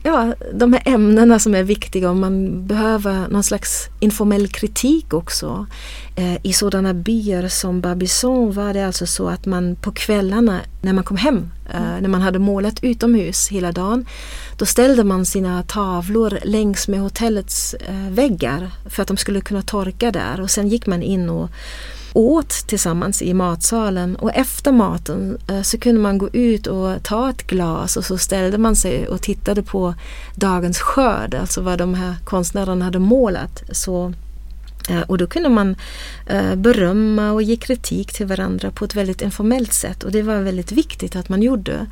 ja, 0.06 0.34
de 0.52 0.72
här 0.72 0.82
ämnena 0.84 1.38
som 1.38 1.54
är 1.54 1.62
viktiga 1.62 2.10
och 2.10 2.16
man 2.16 2.66
behöver 2.66 3.28
någon 3.28 3.42
slags 3.42 3.88
informell 4.00 4.48
kritik 4.48 5.14
också. 5.14 5.66
Eh, 6.16 6.46
I 6.46 6.52
sådana 6.52 6.94
byar 6.94 7.48
som 7.48 7.80
Barbizon 7.80 8.52
var 8.52 8.74
det 8.74 8.86
alltså 8.86 9.06
så 9.06 9.28
att 9.28 9.46
man 9.46 9.76
på 9.76 9.92
kvällarna 9.92 10.60
när 10.82 10.92
man 10.92 11.04
kom 11.04 11.16
hem, 11.16 11.50
eh, 11.70 11.86
mm. 11.86 12.02
när 12.02 12.08
man 12.08 12.20
hade 12.20 12.38
målat 12.38 12.84
utomhus 12.84 13.48
hela 13.48 13.72
dagen, 13.72 14.06
då 14.58 14.66
ställde 14.66 15.04
man 15.04 15.26
sina 15.26 15.62
tavlor 15.62 16.38
längs 16.42 16.88
med 16.88 17.00
hotellets 17.00 17.74
eh, 17.74 18.10
väggar 18.10 18.70
för 18.86 19.02
att 19.02 19.08
de 19.08 19.16
skulle 19.16 19.40
kunna 19.40 19.62
torka 19.62 20.10
där 20.10 20.40
och 20.40 20.50
sen 20.50 20.68
gick 20.68 20.86
man 20.86 21.02
in 21.02 21.30
och 21.30 21.50
åt 22.14 22.50
tillsammans 22.50 23.22
i 23.22 23.34
matsalen 23.34 24.16
och 24.16 24.34
efter 24.34 24.72
maten 24.72 25.38
eh, 25.48 25.62
så 25.62 25.78
kunde 25.78 26.00
man 26.00 26.18
gå 26.18 26.28
ut 26.28 26.66
och 26.66 27.02
ta 27.02 27.30
ett 27.30 27.46
glas 27.46 27.96
och 27.96 28.04
så 28.04 28.18
ställde 28.18 28.58
man 28.58 28.76
sig 28.76 29.08
och 29.08 29.22
tittade 29.22 29.62
på 29.62 29.94
dagens 30.34 30.78
skörd, 30.78 31.34
alltså 31.34 31.60
vad 31.60 31.78
de 31.78 31.94
här 31.94 32.14
konstnärerna 32.24 32.84
hade 32.84 32.98
målat. 32.98 33.62
Så, 33.72 34.12
eh, 34.88 35.00
och 35.00 35.18
då 35.18 35.26
kunde 35.26 35.48
man 35.48 35.76
eh, 36.26 36.54
berömma 36.54 37.32
och 37.32 37.42
ge 37.42 37.56
kritik 37.56 38.12
till 38.12 38.26
varandra 38.26 38.70
på 38.70 38.84
ett 38.84 38.94
väldigt 38.94 39.22
informellt 39.22 39.72
sätt 39.72 40.02
och 40.02 40.12
det 40.12 40.22
var 40.22 40.36
väldigt 40.36 40.72
viktigt 40.72 41.16
att 41.16 41.28
man 41.28 41.42
gjorde. 41.42 41.86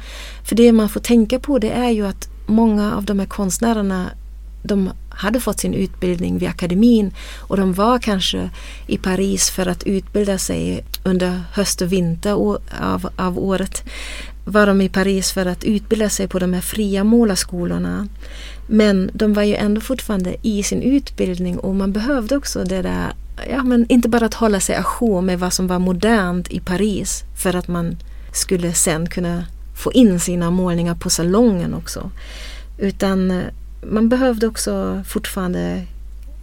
För 0.44 0.56
det 0.56 0.72
man 0.72 0.88
får 0.88 1.00
tänka 1.00 1.38
på 1.38 1.58
det 1.58 1.70
är 1.70 1.90
ju 1.90 2.06
att 2.06 2.28
många 2.46 2.96
av 2.96 3.04
de 3.04 3.18
här 3.18 3.26
konstnärerna 3.26 4.10
de 4.62 4.90
hade 5.08 5.40
fått 5.40 5.60
sin 5.60 5.74
utbildning 5.74 6.38
vid 6.38 6.48
akademin 6.48 7.14
och 7.38 7.56
de 7.56 7.72
var 7.72 7.98
kanske 7.98 8.50
i 8.86 8.98
Paris 8.98 9.50
för 9.50 9.66
att 9.66 9.82
utbilda 9.82 10.38
sig 10.38 10.84
under 11.04 11.42
höst 11.52 11.82
och 11.82 11.92
vinter 11.92 12.32
av, 12.80 13.08
av 13.16 13.38
året. 13.38 13.84
Var 14.44 14.66
de 14.66 14.80
i 14.80 14.88
Paris 14.88 15.32
för 15.32 15.46
att 15.46 15.64
utbilda 15.64 16.08
sig 16.08 16.28
på 16.28 16.38
de 16.38 16.52
här 16.52 16.60
fria 16.60 17.04
målarskolorna. 17.04 18.08
Men 18.66 19.10
de 19.14 19.32
var 19.32 19.42
ju 19.42 19.54
ändå 19.54 19.80
fortfarande 19.80 20.36
i 20.42 20.62
sin 20.62 20.82
utbildning 20.82 21.58
och 21.58 21.74
man 21.74 21.92
behövde 21.92 22.36
också 22.36 22.64
det 22.64 22.82
där, 22.82 23.12
ja 23.50 23.62
men 23.62 23.86
inte 23.88 24.08
bara 24.08 24.26
att 24.26 24.34
hålla 24.34 24.60
sig 24.60 24.76
ajour 24.76 25.20
med 25.20 25.38
vad 25.38 25.52
som 25.52 25.66
var 25.66 25.78
modernt 25.78 26.48
i 26.48 26.60
Paris 26.60 27.24
för 27.42 27.56
att 27.56 27.68
man 27.68 27.96
skulle 28.32 28.72
sen 28.72 29.08
kunna 29.08 29.44
få 29.74 29.92
in 29.92 30.20
sina 30.20 30.50
målningar 30.50 30.94
på 30.94 31.10
salongen 31.10 31.74
också. 31.74 32.10
Utan 32.78 33.30
eh, 33.30 33.44
man 33.86 34.08
behövde 34.08 34.46
också 34.46 35.02
fortfarande 35.06 35.82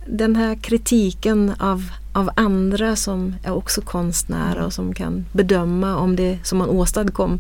den 0.08 0.36
här 0.36 0.56
kritiken 0.56 1.54
av, 1.60 1.92
av 2.14 2.30
andra 2.36 2.96
som 2.96 3.36
är 3.44 3.54
också 3.54 3.82
konstnärer 3.82 4.66
och 4.66 4.74
som 4.74 4.94
kan 4.94 5.26
bedöma 5.32 5.98
om 5.98 6.16
det 6.16 6.40
som 6.44 6.58
man 6.58 6.70
åstadkom 6.70 7.40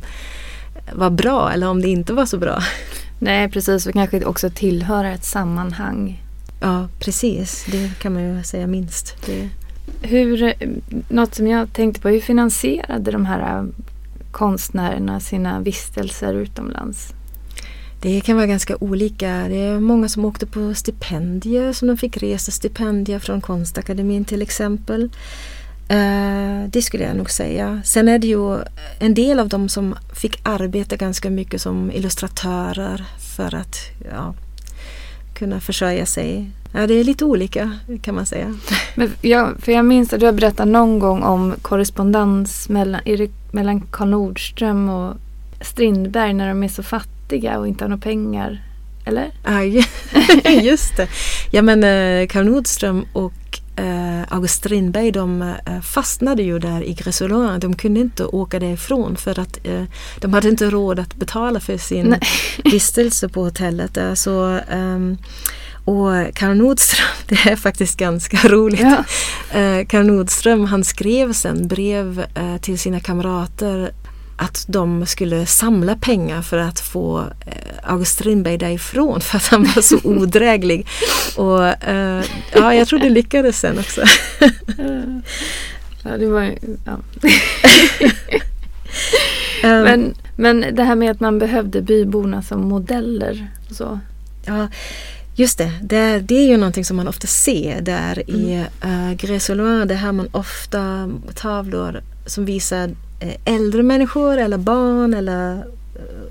var 0.94 1.10
bra 1.10 1.51
eller 1.51 1.68
om 1.68 1.82
det 1.82 1.88
inte 1.88 2.13
var 2.13 2.25
så 2.25 2.38
bra. 2.38 2.60
Nej 3.20 3.50
precis, 3.50 3.88
och 3.88 3.94
kanske 3.94 4.25
också 4.25 4.50
tillhöra 4.50 5.12
ett 5.12 5.25
sammanhang. 5.25 6.24
Ja 6.62 6.88
precis, 7.00 7.65
det 7.72 7.91
kan 8.00 8.13
man 8.13 8.24
ju 8.24 8.44
säga 8.44 8.68
minst. 8.68 9.25
Det... 9.25 9.50
Hur, 10.01 10.53
något 11.10 11.36
som 11.36 11.48
jag 11.48 11.74
tänkte 11.74 12.01
på, 12.01 12.10
hur 12.10 12.20
finansierade 12.20 13.12
de 13.12 13.25
här 13.25 13.68
konstnärerna 14.32 15.20
sina 15.20 15.60
vistelser 15.60 16.34
utomlands? 16.34 17.13
Det 18.01 18.22
kan 18.22 18.36
vara 18.36 18.48
ganska 18.48 18.77
olika. 18.79 19.46
Det 19.48 19.56
är 19.56 19.79
många 19.79 20.10
som 20.10 20.25
åkte 20.25 20.46
på 20.46 20.74
stipendier 20.74 21.74
som 21.74 21.88
de 21.88 21.98
fick 21.98 22.18
resestipendier 22.18 23.20
från 23.20 23.41
Konstakademin 23.41 24.25
till 24.25 24.41
exempel. 24.41 25.10
Uh, 25.91 26.70
det 26.70 26.82
skulle 26.82 27.03
jag 27.03 27.15
nog 27.15 27.32
säga. 27.32 27.82
Sen 27.86 28.08
är 28.08 28.20
det 28.20 28.27
ju 28.27 28.58
en 29.00 29.13
del 29.13 29.39
av 29.39 29.50
dem 29.50 29.70
som 29.70 29.96
fick 30.15 30.39
arbeta 30.44 30.96
ganska 30.96 31.29
mycket 31.29 31.62
som 31.62 31.91
illustratörer 31.91 33.06
för 33.36 33.56
att 33.56 33.77
ja, 34.12 34.34
kunna 35.34 35.60
försörja 35.60 36.06
sig. 36.06 36.51
Ja, 36.74 36.88
det 36.88 36.94
är 36.94 37.03
lite 37.03 37.25
olika 37.25 37.72
kan 38.01 38.15
man 38.15 38.25
säga. 38.25 38.56
Men 38.96 39.12
jag, 39.22 39.60
för 39.60 39.72
jag 39.72 39.86
minns 39.86 40.13
att 40.13 40.20
du 40.20 40.25
har 40.25 40.34
berättat 40.34 40.68
någon 40.68 41.00
gång 41.00 41.24
om 41.24 41.56
korrespondens 41.62 42.70
mellan, 42.70 43.01
mellan 43.51 43.82
Karl 43.82 44.10
Nordström 44.10 44.89
och 44.89 45.18
Strindberg 45.62 46.34
när 46.34 46.48
de 46.48 46.63
är 46.63 46.68
så 46.68 46.84
fattiga 46.84 47.19
fattiga 47.30 47.60
och 47.60 47.68
inte 47.68 47.84
har 47.84 47.90
några 47.90 48.02
pengar. 48.02 48.64
Eller? 49.06 49.32
Ja, 49.44 49.64
just 50.62 50.98
det. 50.98 51.08
Ja 51.52 51.62
men 51.62 51.84
eh, 51.84 52.28
Karl 52.28 52.46
Nordström 52.46 53.06
och 53.14 53.60
eh, 53.76 54.22
August 54.30 54.56
Strindberg 54.56 55.12
de 55.12 55.42
eh, 55.42 55.82
fastnade 55.82 56.44
ju 56.44 56.60
där 56.60 56.84
i 56.84 56.94
Gresoloin. 56.94 57.60
De 57.60 57.76
kunde 57.76 58.00
inte 58.00 58.26
åka 58.26 58.60
därifrån 58.60 59.16
för 59.16 59.40
att 59.40 59.60
de 60.20 60.34
hade 60.34 60.50
inte 60.50 60.70
råd 60.70 61.00
att 61.00 61.16
betala 61.16 61.60
för 61.60 61.78
sin 61.78 62.16
vistelse 62.64 63.30
på 63.30 63.44
hotellet. 63.44 63.98
Så, 64.16 64.60
ehm, 64.70 65.18
och 65.86 66.12
Karl 66.34 66.56
Nordström, 66.56 67.08
det 67.28 67.52
är 67.52 67.56
faktiskt 67.56 67.98
ganska 67.98 68.48
roligt. 68.48 68.82
Ja. 68.82 69.04
Karl 69.88 70.06
Nordström 70.06 70.66
han 70.66 70.84
skrev 70.84 71.34
sen 71.34 71.68
brev 71.68 72.26
till 72.62 72.80
sina 72.80 73.00
kamrater 73.00 73.92
att 74.39 74.65
de 74.67 75.05
skulle 75.05 75.46
samla 75.46 75.96
pengar 75.96 76.41
för 76.41 76.58
att 76.58 76.79
få 76.79 77.19
eh, 77.19 77.91
August 77.93 78.13
Strindberg 78.13 78.58
därifrån 78.58 79.22
för 79.22 79.38
att 79.38 79.48
han 79.48 79.63
var 79.63 79.81
så 79.81 80.00
odräglig. 80.03 80.88
Och 81.38 81.65
eh, 81.65 82.24
ja, 82.53 82.74
jag 82.74 82.88
tror 82.88 83.00
det 83.00 83.10
lyckades 83.10 83.60
sen 83.60 83.79
också. 83.79 84.01
ja, 86.03 86.17
det 86.17 86.27
var 86.27 86.55
ja. 86.86 87.00
Ehm. 89.63 89.84
men, 89.84 90.13
men 90.36 90.75
det 90.75 90.84
här 90.84 90.96
med 90.96 91.12
att 91.12 91.19
man 91.19 91.39
behövde 91.39 91.81
byborna 91.81 92.41
som 92.41 92.62
modeller 92.67 93.48
så. 93.72 94.00
Ja, 94.46 94.67
Just 95.36 95.58
det, 95.58 95.72
det, 95.81 96.19
det 96.19 96.36
är 96.36 96.48
ju 96.48 96.58
någonting 96.58 96.86
som 96.86 96.98
man 96.98 97.08
ofta 97.08 97.27
ser 97.27 97.81
där 97.81 98.24
mm. 98.27 98.41
i 98.41 98.65
uh, 98.86 99.13
Grès 99.13 99.86
Det 99.86 99.96
har 99.96 100.12
man 100.12 100.29
ofta 100.31 101.10
tavlor 101.36 102.01
som 102.25 102.46
visar 102.46 102.89
Eh, 102.89 103.09
äldre 103.46 103.84
människor 103.84 104.38
eller 104.38 104.58
barn 104.58 105.14
eller 105.14 105.64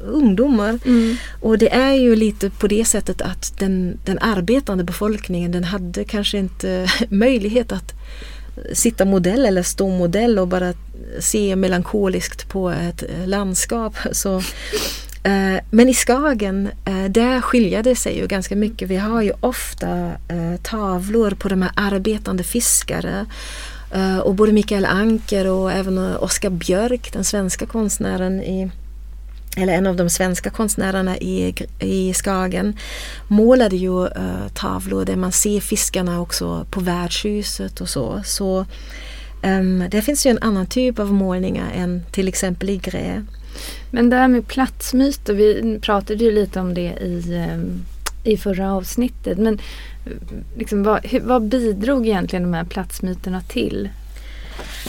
ungdomar. 0.04 0.78
Mm. 0.84 1.16
Och 1.40 1.58
det 1.58 1.74
är 1.74 1.92
ju 1.92 2.16
lite 2.16 2.50
på 2.50 2.66
det 2.66 2.84
sättet 2.84 3.20
att 3.20 3.58
den, 3.58 3.98
den 4.04 4.18
arbetande 4.18 4.84
befolkningen 4.84 5.52
den 5.52 5.64
hade 5.64 6.04
kanske 6.04 6.38
inte 6.38 6.88
möjlighet 7.08 7.72
att 7.72 7.92
sitta 8.72 9.04
modell 9.04 9.46
eller 9.46 9.62
stå 9.62 9.88
modell 9.88 10.38
och 10.38 10.48
bara 10.48 10.72
se 11.20 11.56
melankoliskt 11.56 12.48
på 12.48 12.70
ett 12.70 13.04
landskap. 13.26 13.94
Så, 14.12 14.36
eh, 15.22 15.60
men 15.70 15.88
i 15.88 15.94
Skagen, 15.94 16.68
eh, 16.84 17.04
där 17.04 17.40
skiljer 17.40 17.82
det 17.82 17.96
sig 17.96 18.18
ju 18.18 18.26
ganska 18.26 18.56
mycket. 18.56 18.88
Vi 18.88 18.96
har 18.96 19.22
ju 19.22 19.32
ofta 19.40 20.12
eh, 20.28 20.60
tavlor 20.62 21.30
på 21.30 21.48
de 21.48 21.62
här 21.62 21.72
arbetande 21.76 22.44
fiskare 22.44 23.12
Eh, 23.20 23.77
Eh, 23.92 24.18
och 24.18 24.34
både 24.34 24.52
Mikael 24.52 24.84
Anker 24.84 25.46
och 25.46 25.72
även 25.72 25.98
eh, 25.98 26.22
Oskar 26.22 26.50
Björk, 26.50 27.12
den 27.12 27.24
svenska 27.24 27.66
konstnären 27.66 28.42
i 28.42 28.70
eller 29.56 29.72
en 29.72 29.86
av 29.86 29.96
de 29.96 30.10
svenska 30.10 30.50
konstnärerna 30.50 31.18
i, 31.18 31.54
i 31.80 32.14
Skagen 32.14 32.76
målade 33.28 33.76
ju 33.76 34.04
uh, 34.04 34.48
tavlor 34.54 35.04
där 35.04 35.16
man 35.16 35.32
ser 35.32 35.60
fiskarna 35.60 36.20
också 36.20 36.66
på 36.70 36.80
värdshuset 36.80 37.80
och 37.80 37.88
så. 37.88 38.22
Så 38.24 38.66
ehm, 39.42 39.82
um, 39.82 39.90
det 39.90 40.02
finns 40.02 40.26
ju 40.26 40.30
en 40.30 40.38
annan 40.42 40.66
typ 40.66 40.98
av 40.98 41.12
målningar 41.12 41.72
än 41.74 42.02
till 42.12 42.28
exempel 42.28 42.70
i 42.70 42.76
Grä. 42.76 43.24
Men 43.90 44.10
det 44.10 44.16
här 44.16 44.28
med 44.28 44.46
platsmyter, 44.46 45.34
vi 45.34 45.78
pratade 45.82 46.24
ju 46.24 46.32
lite 46.32 46.60
om 46.60 46.74
det 46.74 46.98
i, 47.00 47.46
um, 47.54 47.84
i 48.28 48.36
förra 48.36 48.72
avsnittet. 48.72 49.38
Men 49.38 49.58
liksom, 50.56 50.82
vad, 50.82 51.06
hur, 51.06 51.20
vad 51.20 51.42
bidrog 51.42 52.06
egentligen 52.06 52.42
de 52.42 52.54
här 52.54 52.64
platsmyterna 52.64 53.40
till? 53.40 53.88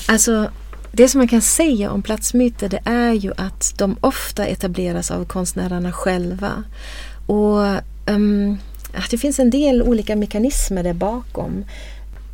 Alltså 0.07 0.51
det 0.91 1.07
som 1.07 1.19
man 1.19 1.27
kan 1.27 1.41
säga 1.41 1.91
om 1.91 2.01
platsmyter 2.01 2.69
det 2.69 2.81
är 2.85 3.13
ju 3.13 3.31
att 3.37 3.73
de 3.77 3.97
ofta 4.01 4.45
etableras 4.45 5.11
av 5.11 5.25
konstnärerna 5.25 5.91
själva. 5.91 6.63
Och 7.25 7.65
ehm, 7.65 7.79
um, 8.05 8.57
att 8.93 9.09
det 9.09 9.17
finns 9.17 9.39
en 9.39 9.49
del 9.49 9.81
olika 9.81 10.15
mekanismer 10.15 10.83
där 10.83 10.93
bakom. 10.93 11.65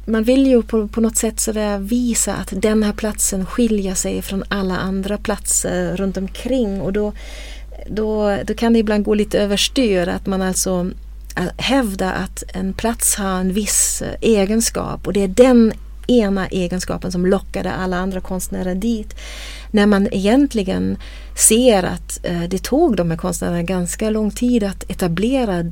Man 0.05 0.23
vill 0.23 0.47
ju 0.47 0.63
på, 0.63 0.87
på 0.87 1.01
något 1.01 1.17
sätt 1.17 1.39
sådär 1.39 1.79
visa 1.79 2.33
att 2.33 2.53
den 2.61 2.83
här 2.83 2.93
platsen 2.93 3.45
skiljer 3.45 3.95
sig 3.95 4.21
från 4.21 4.43
alla 4.47 4.77
andra 4.77 5.17
platser 5.17 5.97
runt 5.97 6.17
omkring 6.17 6.81
och 6.81 6.93
då, 6.93 7.13
då, 7.87 8.37
då 8.45 8.53
kan 8.53 8.73
det 8.73 8.79
ibland 8.79 9.03
gå 9.05 9.13
lite 9.13 9.39
överstyr 9.39 10.07
att 10.07 10.27
man 10.27 10.41
alltså 10.41 10.91
eh, 11.37 11.43
hävdar 11.57 12.13
att 12.13 12.43
en 12.47 12.73
plats 12.73 13.15
har 13.15 13.39
en 13.39 13.53
viss 13.53 14.01
eh, 14.01 14.15
egenskap 14.21 15.07
och 15.07 15.13
det 15.13 15.23
är 15.23 15.27
den 15.27 15.73
ena 16.07 16.47
egenskapen 16.47 17.11
som 17.11 17.25
lockade 17.25 17.71
alla 17.71 17.97
andra 17.97 18.21
konstnärer 18.21 18.75
dit. 18.75 19.15
När 19.71 19.85
man 19.85 20.07
egentligen 20.11 20.97
ser 21.37 21.83
att 21.83 22.25
eh, 22.25 22.41
det 22.41 22.63
tog 22.63 22.95
de 22.95 23.11
här 23.11 23.17
konstnärerna 23.17 23.63
ganska 23.63 24.09
lång 24.09 24.31
tid 24.31 24.63
att 24.63 24.89
etablera 24.89 25.63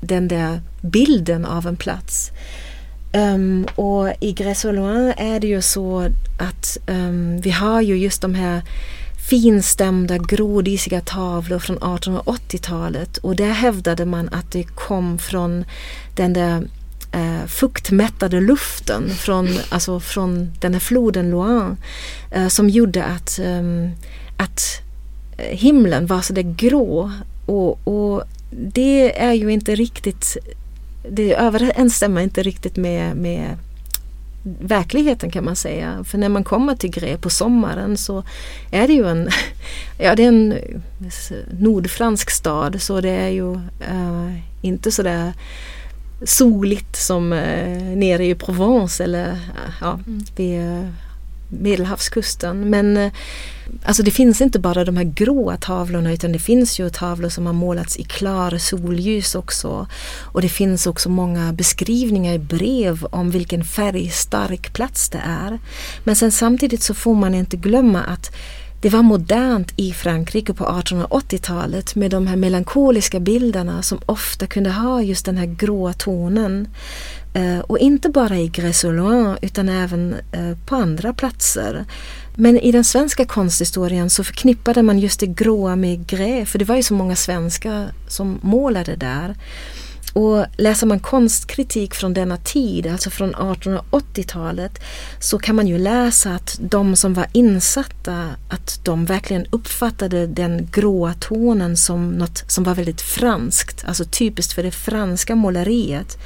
den 0.00 0.28
där 0.28 0.60
bilden 0.80 1.44
av 1.44 1.66
en 1.66 1.76
plats. 1.76 2.30
Um, 3.14 3.66
och 3.74 4.08
i 4.20 4.32
Grès 4.32 4.64
är 4.64 5.40
det 5.40 5.46
ju 5.46 5.62
så 5.62 6.08
att 6.38 6.78
um, 6.86 7.40
vi 7.40 7.50
har 7.50 7.80
ju 7.80 7.96
just 7.96 8.22
de 8.22 8.34
här 8.34 8.62
finstämda 9.28 10.18
grådisiga 10.18 11.00
tavlor 11.00 11.58
från 11.58 11.78
1880-talet 11.78 13.16
och 13.16 13.36
där 13.36 13.52
hävdade 13.52 14.04
man 14.04 14.28
att 14.28 14.52
det 14.52 14.62
kom 14.62 15.18
från 15.18 15.64
den 16.16 16.32
där 16.32 16.62
eh, 17.12 17.46
fuktmättade 17.46 18.40
luften 18.40 19.10
från, 19.10 19.48
alltså 19.68 20.00
från 20.00 20.52
den 20.60 20.72
här 20.72 20.80
floden 20.80 21.30
Loire 21.30 21.76
eh, 22.30 22.48
som 22.48 22.68
gjorde 22.68 23.04
att, 23.04 23.38
ehm, 23.38 23.84
eh, 23.84 23.90
att 24.44 24.80
himlen 25.38 26.06
var 26.06 26.20
så 26.20 26.32
där 26.32 26.54
grå. 26.56 27.12
Och, 27.46 27.88
och 27.88 28.22
det 28.50 29.22
är 29.22 29.32
ju 29.32 29.52
inte 29.52 29.74
riktigt 29.74 30.36
det 31.10 31.34
överensstämmer 31.34 32.20
inte 32.20 32.42
riktigt 32.42 32.76
med, 32.76 33.16
med 33.16 33.56
verkligheten 34.42 35.30
kan 35.30 35.44
man 35.44 35.56
säga. 35.56 36.04
För 36.04 36.18
när 36.18 36.28
man 36.28 36.44
kommer 36.44 36.74
till 36.74 36.90
Gré 36.90 37.16
på 37.16 37.30
sommaren 37.30 37.96
så 37.96 38.24
är 38.70 38.86
det 38.86 38.92
ju 38.92 39.08
en, 39.08 39.28
ja, 39.98 40.14
det 40.14 40.24
är 40.24 40.28
en 40.28 40.54
nordfransk 41.58 42.30
stad 42.30 42.82
så 42.82 43.00
det 43.00 43.10
är 43.10 43.28
ju 43.28 43.52
uh, 43.54 44.38
inte 44.62 44.92
sådär 44.92 45.32
soligt 46.24 46.96
som 46.96 47.32
uh, 47.32 47.96
nere 47.96 48.26
i 48.26 48.34
Provence 48.34 49.04
eller 49.04 49.32
uh, 49.32 49.38
ja, 49.80 49.92
mm. 50.06 50.24
vid 50.36 50.60
Medelhavskusten. 51.60 52.70
Men 52.70 52.96
eh, 52.96 53.12
alltså 53.84 54.02
det 54.02 54.10
finns 54.10 54.40
inte 54.40 54.58
bara 54.58 54.84
de 54.84 54.96
här 54.96 55.04
gråa 55.04 55.56
tavlorna 55.56 56.12
utan 56.12 56.32
det 56.32 56.38
finns 56.38 56.80
ju 56.80 56.90
tavlor 56.90 57.28
som 57.28 57.46
har 57.46 57.52
målats 57.52 57.96
i 57.96 58.04
klar 58.04 58.58
solljus 58.58 59.34
också. 59.34 59.86
Och 60.20 60.42
det 60.42 60.48
finns 60.48 60.86
också 60.86 61.08
många 61.08 61.52
beskrivningar 61.52 62.34
i 62.34 62.38
brev 62.38 63.04
om 63.04 63.30
vilken 63.30 63.64
färgstark 63.64 64.72
plats 64.72 65.08
det 65.08 65.22
är. 65.26 65.58
Men 66.04 66.16
sen 66.16 66.32
samtidigt 66.32 66.82
så 66.82 66.94
får 66.94 67.14
man 67.14 67.34
inte 67.34 67.56
glömma 67.56 68.02
att 68.02 68.34
det 68.82 68.88
var 68.88 69.02
modernt 69.02 69.72
i 69.76 69.92
Frankrike 69.92 70.54
på 70.54 70.64
1880-talet 70.64 71.94
med 71.94 72.10
de 72.10 72.26
här 72.26 72.36
melankoliska 72.36 73.20
bilderna 73.20 73.82
som 73.82 74.00
ofta 74.06 74.46
kunde 74.46 74.70
ha 74.70 75.02
just 75.02 75.24
den 75.24 75.36
här 75.36 75.46
gråa 75.46 75.92
tonen. 75.92 76.68
Eh, 77.34 77.58
och 77.58 77.78
inte 77.78 78.08
bara 78.08 78.38
i 78.38 78.48
Gressolin 78.48 79.36
utan 79.42 79.68
även 79.68 80.14
eh, 80.32 80.56
på 80.66 80.76
andra 80.76 81.12
platser. 81.12 81.84
Men 82.34 82.58
i 82.58 82.72
den 82.72 82.84
svenska 82.84 83.24
konsthistorien 83.24 84.10
så 84.10 84.24
förknippade 84.24 84.82
man 84.82 84.98
just 84.98 85.20
det 85.20 85.26
gråa 85.26 85.76
med 85.76 86.06
grä, 86.06 86.46
för 86.46 86.58
det 86.58 86.64
var 86.64 86.76
ju 86.76 86.82
så 86.82 86.94
många 86.94 87.16
svenskar 87.16 87.88
som 88.08 88.38
målade 88.42 88.96
där. 88.96 89.34
Och 90.12 90.44
läser 90.56 90.86
man 90.86 91.00
konstkritik 91.00 91.94
från 91.94 92.14
denna 92.14 92.36
tid, 92.36 92.86
alltså 92.86 93.10
från 93.10 93.34
1880-talet, 93.34 94.78
så 95.20 95.38
kan 95.38 95.56
man 95.56 95.66
ju 95.66 95.78
läsa 95.78 96.34
att 96.34 96.58
de 96.60 96.96
som 96.96 97.14
var 97.14 97.26
insatta, 97.32 98.28
att 98.48 98.80
de 98.84 99.04
verkligen 99.04 99.46
uppfattade 99.50 100.26
den 100.26 100.68
gråa 100.72 101.14
tonen 101.14 101.76
som 101.76 102.10
något 102.10 102.44
som 102.46 102.64
var 102.64 102.74
väldigt 102.74 103.00
franskt, 103.00 103.84
alltså 103.84 104.04
typiskt 104.04 104.52
för 104.52 104.62
det 104.62 104.70
franska 104.70 105.36
måleriet. 105.36 106.18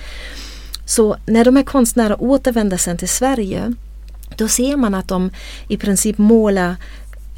Så 0.87 1.17
när 1.27 1.45
de 1.45 1.57
här 1.57 1.63
konstnärerna 1.63 2.17
återvänder 2.17 2.77
sen 2.77 2.99
till 2.99 3.09
Sverige 3.09 3.75
då 4.37 4.49
ser 4.49 4.77
man 4.77 4.95
att 4.95 5.09
de 5.09 5.31
i 5.69 5.77
princip 5.77 6.19
målar 6.19 6.77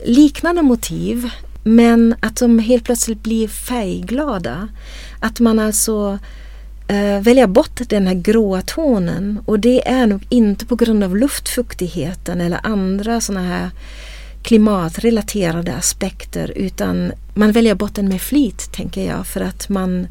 liknande 0.05 0.63
motiv 0.63 1.31
men 1.63 2.15
att 2.21 2.37
de 2.37 2.59
helt 2.59 2.85
plötsligt 2.85 3.23
blir 3.23 3.49
färgglada. 3.49 4.69
Att 5.21 5.41
man 5.41 5.59
alltså 5.59 6.19
eh, 6.89 7.21
väljer 7.21 7.47
bort 7.47 7.81
den 7.89 8.07
här 8.07 8.15
gråa 8.15 8.63
tonen. 8.63 9.41
Och 9.47 9.61
det 9.61 9.89
är 9.89 10.07
nog 10.07 10.27
inte 10.29 10.67
på 10.67 10.77
grund 10.77 11.05
av 11.05 11.17
luftfuktigheten 11.17 12.41
eller 12.41 12.61
andra 12.63 13.21
sådana 13.21 13.47
här 13.47 13.71
klimatrelaterade 14.43 15.75
aspekter. 15.75 16.53
Utan 16.57 17.13
man 17.35 17.53
väljer 17.53 17.75
bort 17.75 17.95
den 17.95 18.09
med 18.09 18.21
flit 18.21 18.73
tänker 18.73 19.07
jag. 19.07 19.27
För 19.27 19.41
att 19.41 19.69
man 19.69 20.07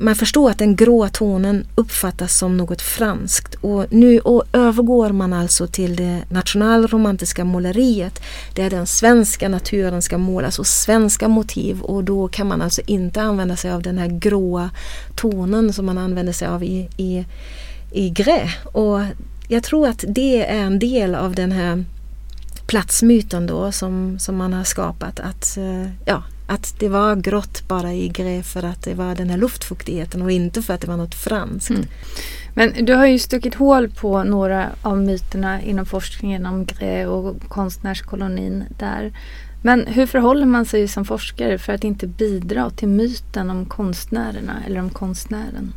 man 0.00 0.14
förstår 0.14 0.50
att 0.50 0.58
den 0.58 0.76
gråa 0.76 1.08
tonen 1.08 1.66
uppfattas 1.74 2.38
som 2.38 2.56
något 2.56 2.82
franskt 2.82 3.54
och 3.54 3.86
nu 3.90 4.20
övergår 4.52 5.12
man 5.12 5.32
alltså 5.32 5.66
till 5.66 5.96
det 5.96 6.22
nationalromantiska 6.30 7.44
måleriet 7.44 8.20
där 8.54 8.70
den 8.70 8.86
svenska 8.86 9.48
naturen 9.48 10.02
ska 10.02 10.18
målas 10.18 10.58
och 10.58 10.66
svenska 10.66 11.28
motiv 11.28 11.80
och 11.80 12.04
då 12.04 12.28
kan 12.28 12.46
man 12.46 12.62
alltså 12.62 12.82
inte 12.86 13.22
använda 13.22 13.56
sig 13.56 13.70
av 13.72 13.82
den 13.82 13.98
här 13.98 14.08
gråa 14.08 14.70
tonen 15.16 15.72
som 15.72 15.86
man 15.86 15.98
använder 15.98 16.32
sig 16.32 16.48
av 16.48 16.64
i, 16.64 16.88
i, 16.96 17.24
i 17.92 18.10
grä. 18.10 18.50
Och 18.72 19.00
jag 19.48 19.62
tror 19.62 19.88
att 19.88 20.04
det 20.08 20.46
är 20.46 20.58
en 20.58 20.78
del 20.78 21.14
av 21.14 21.34
den 21.34 21.52
här 21.52 21.84
platsmyten 22.66 23.46
då 23.46 23.72
som, 23.72 24.18
som 24.18 24.36
man 24.36 24.52
har 24.52 24.64
skapat 24.64 25.20
att 25.20 25.56
eh, 25.56 25.90
ja, 26.04 26.22
att 26.50 26.74
det 26.78 26.88
var 26.88 27.16
grått 27.16 27.68
bara 27.68 27.92
i 27.92 28.08
Gré 28.08 28.42
för 28.42 28.62
att 28.62 28.82
det 28.82 28.94
var 28.94 29.14
den 29.14 29.30
här 29.30 29.38
luftfuktigheten 29.38 30.22
och 30.22 30.30
inte 30.30 30.62
för 30.62 30.74
att 30.74 30.80
det 30.80 30.86
var 30.86 30.96
något 30.96 31.14
franskt. 31.14 31.70
Mm. 31.70 31.84
Men 32.54 32.84
du 32.84 32.94
har 32.94 33.06
ju 33.06 33.18
stuckit 33.18 33.54
hål 33.54 33.88
på 33.88 34.24
några 34.24 34.66
av 34.82 35.02
myterna 35.02 35.62
inom 35.62 35.86
forskningen 35.86 36.46
om 36.46 36.64
Gré 36.64 37.06
och 37.06 37.40
konstnärskolonin 37.48 38.64
där. 38.78 39.12
Men 39.62 39.86
hur 39.86 40.06
förhåller 40.06 40.46
man 40.46 40.64
sig 40.64 40.88
som 40.88 41.04
forskare 41.04 41.58
för 41.58 41.72
att 41.72 41.84
inte 41.84 42.06
bidra 42.06 42.70
till 42.70 42.88
myten 42.88 43.50
om 43.50 43.66
konstnärerna 43.66 44.62
eller 44.66 44.80
om 44.80 44.90
konstnären? 44.90 45.72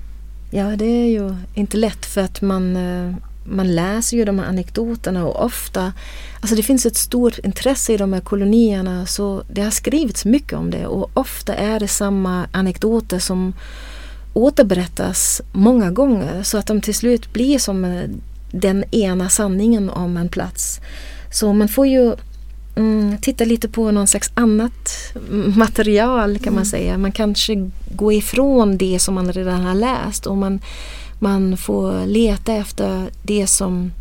Ja, 0.51 0.75
det 0.75 0.85
är 0.85 1.07
ju 1.07 1.35
inte 1.53 1.77
lätt 1.77 2.05
för 2.05 2.21
att 2.21 2.41
man 2.41 2.75
eh, 2.75 3.15
man 3.43 3.75
läser 3.75 4.17
ju 4.17 4.25
de 4.25 4.39
här 4.39 4.45
anekdoterna 4.45 5.25
och 5.25 5.45
ofta, 5.45 5.93
alltså 6.41 6.55
det 6.55 6.63
finns 6.63 6.85
ett 6.85 6.97
stort 6.97 7.37
intresse 7.37 7.93
i 7.93 7.97
de 7.97 8.13
här 8.13 8.21
kolonierna 8.21 9.05
så 9.05 9.43
det 9.51 9.61
har 9.61 9.71
skrivits 9.71 10.25
mycket 10.25 10.53
om 10.53 10.71
det 10.71 10.87
och 10.87 11.11
ofta 11.13 11.55
är 11.55 11.79
det 11.79 11.87
samma 11.87 12.47
anekdoter 12.51 13.19
som 13.19 13.53
återberättas 14.33 15.41
många 15.51 15.91
gånger 15.91 16.43
så 16.43 16.57
att 16.57 16.67
de 16.67 16.81
till 16.81 16.95
slut 16.95 17.33
blir 17.33 17.59
som 17.59 18.03
den 18.51 18.83
ena 18.91 19.29
sanningen 19.29 19.89
om 19.89 20.17
en 20.17 20.29
plats. 20.29 20.79
Så 21.31 21.53
man 21.53 21.67
får 21.67 21.87
ju 21.87 22.15
mm, 22.75 23.17
titta 23.17 23.45
lite 23.45 23.69
på 23.69 23.91
någon 23.91 24.07
slags 24.07 24.31
annat 24.33 25.13
material 25.55 26.39
kan 26.39 26.55
man 26.55 26.65
säga. 26.65 26.97
Man 26.97 27.11
kanske 27.11 27.69
går 27.95 28.13
ifrån 28.13 28.77
det 28.77 28.99
som 28.99 29.15
man 29.15 29.33
redan 29.33 29.61
har 29.61 29.75
läst 29.75 30.25
och 30.25 30.37
man, 30.37 30.59
man 31.19 31.57
får 31.57 32.05
leta 32.05 32.53
efter 32.53 33.09
det 33.23 33.47
som 33.47 33.91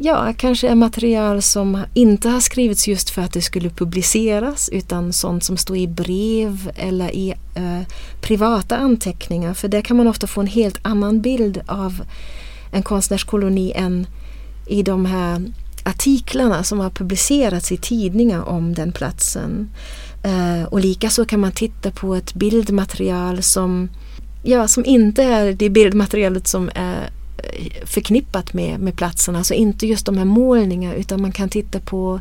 ja, 0.00 0.34
kanske 0.36 0.68
är 0.68 0.74
material 0.74 1.42
som 1.42 1.82
inte 1.94 2.28
har 2.28 2.40
skrivits 2.40 2.88
just 2.88 3.10
för 3.10 3.22
att 3.22 3.32
det 3.32 3.42
skulle 3.42 3.70
publiceras 3.70 4.68
utan 4.68 5.12
sånt 5.12 5.44
som 5.44 5.56
står 5.56 5.76
i 5.76 5.86
brev 5.86 6.70
eller 6.76 7.10
i 7.10 7.34
eh, 7.54 7.80
privata 8.20 8.76
anteckningar. 8.76 9.54
För 9.54 9.68
där 9.68 9.82
kan 9.82 9.96
man 9.96 10.08
ofta 10.08 10.26
få 10.26 10.40
en 10.40 10.46
helt 10.46 10.78
annan 10.82 11.20
bild 11.20 11.60
av 11.66 12.02
en 12.72 12.82
konstnärskoloni 12.82 13.72
än 13.76 14.06
i 14.66 14.82
de 14.82 15.06
här 15.06 15.42
artiklarna 15.88 16.64
som 16.64 16.78
har 16.80 16.90
publicerats 16.90 17.72
i 17.72 17.76
tidningar 17.76 18.42
om 18.48 18.74
den 18.74 18.92
platsen. 18.92 19.70
Eh, 20.22 20.64
och 20.64 20.80
likaså 20.80 21.24
kan 21.24 21.40
man 21.40 21.52
titta 21.52 21.90
på 21.90 22.14
ett 22.14 22.34
bildmaterial 22.34 23.42
som, 23.42 23.88
ja, 24.42 24.68
som 24.68 24.84
inte 24.84 25.22
är 25.22 25.52
det 25.52 25.70
bildmaterialet 25.70 26.46
som 26.48 26.70
är 26.74 27.10
eh, 27.38 27.86
förknippat 27.86 28.52
med, 28.52 28.80
med 28.80 28.96
platsen. 28.96 29.36
Alltså 29.36 29.54
inte 29.54 29.86
just 29.86 30.06
de 30.06 30.18
här 30.18 30.24
målningarna 30.24 30.94
utan 30.94 31.22
man 31.22 31.32
kan 31.32 31.48
titta 31.48 31.80
på 31.80 32.20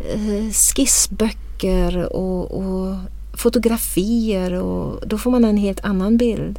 eh, 0.00 0.52
skissböcker 0.52 2.12
och, 2.12 2.50
och 2.50 2.96
fotografier 3.34 4.52
och 4.52 5.08
då 5.08 5.18
får 5.18 5.30
man 5.30 5.44
en 5.44 5.56
helt 5.56 5.84
annan 5.84 6.16
bild. 6.16 6.58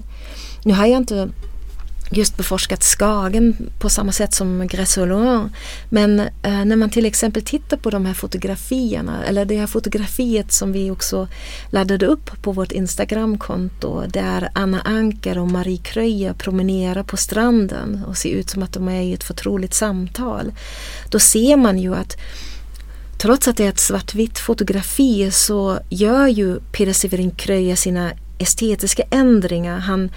Nu 0.63 0.73
har 0.73 0.86
jag 0.86 0.97
inte 0.97 1.29
just 2.10 2.38
beforskat 2.38 2.84
Skagen 2.84 3.70
på 3.80 3.89
samma 3.89 4.12
sätt 4.12 4.34
som 4.34 4.68
Gressoloin. 4.68 5.50
Men 5.89 6.20
eh, 6.20 6.65
när 6.65 6.76
man 6.76 6.89
till 6.89 7.06
exempel 7.06 7.41
tittar 7.41 7.78
på 7.78 7.89
de 7.89 8.06
här 8.06 8.13
fotografierna 8.13 9.26
eller 9.26 9.46
det 9.46 9.58
här 9.58 9.68
fotografiet 9.68 10.52
som 10.52 10.72
vi 10.72 10.91
också 10.91 11.28
laddade 11.70 12.06
upp 12.06 12.41
på 12.41 12.52
vårt 12.52 12.72
Instagramkonto 12.72 14.04
där 14.08 14.50
Anna 14.54 14.82
Anker 14.82 15.38
och 15.38 15.52
Marie 15.52 15.78
Kröja 15.78 16.34
promenerar 16.34 17.04
på 17.04 17.18
stranden 17.18 18.04
och 18.08 18.18
ser 18.18 18.30
ut 18.30 18.50
som 18.50 18.63
att 18.63 18.74
de 18.74 18.88
är 18.88 19.02
i 19.02 19.13
ett 19.13 19.24
förtroligt 19.24 19.74
samtal. 19.74 20.54
Då 21.10 21.20
ser 21.20 21.58
man 21.58 21.80
ju 21.80 21.96
att 21.96 22.18
trots 23.18 23.48
att 23.48 23.58
det 23.58 23.65
är 23.65 23.70
ett 23.70 23.80
svartvitt 23.80 24.39
fotografi 24.39 25.32
så 25.32 25.80
gör 25.89 26.28
ju 26.28 26.60
Peder 26.72 26.94
Severin 26.94 27.32
Kröja 27.32 27.76
sina 27.76 28.12
estetiska 28.38 29.04
ändringar. 29.10 29.80
Han 29.80 30.10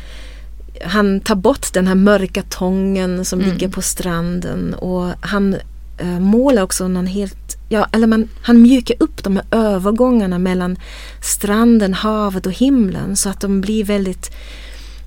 han 0.85 1.21
tar 1.21 1.35
bort 1.35 1.73
den 1.73 1.87
här 1.87 1.95
mörka 1.95 2.43
tången 2.43 3.25
som 3.25 3.41
mm. 3.41 3.53
ligger 3.53 3.69
på 3.69 3.83
stranden 3.83 4.75
och 4.75 5.13
han 5.21 5.57
äh, 5.99 6.21
målar 6.21 6.63
också 6.63 6.89
någon 6.89 7.07
helt, 7.07 7.57
ja 7.69 7.87
eller 7.93 8.07
man, 8.07 8.29
han 8.43 8.63
mjukar 8.63 8.97
upp 9.01 9.25
de 9.25 9.37
här 9.37 9.45
övergångarna 9.51 10.39
mellan 10.39 10.77
stranden, 11.23 11.95
havet 11.95 12.47
och 12.47 12.53
himlen 12.53 13.17
så 13.17 13.29
att 13.29 13.41
de 13.41 13.61
blir 13.61 13.85
väldigt, 13.85 14.31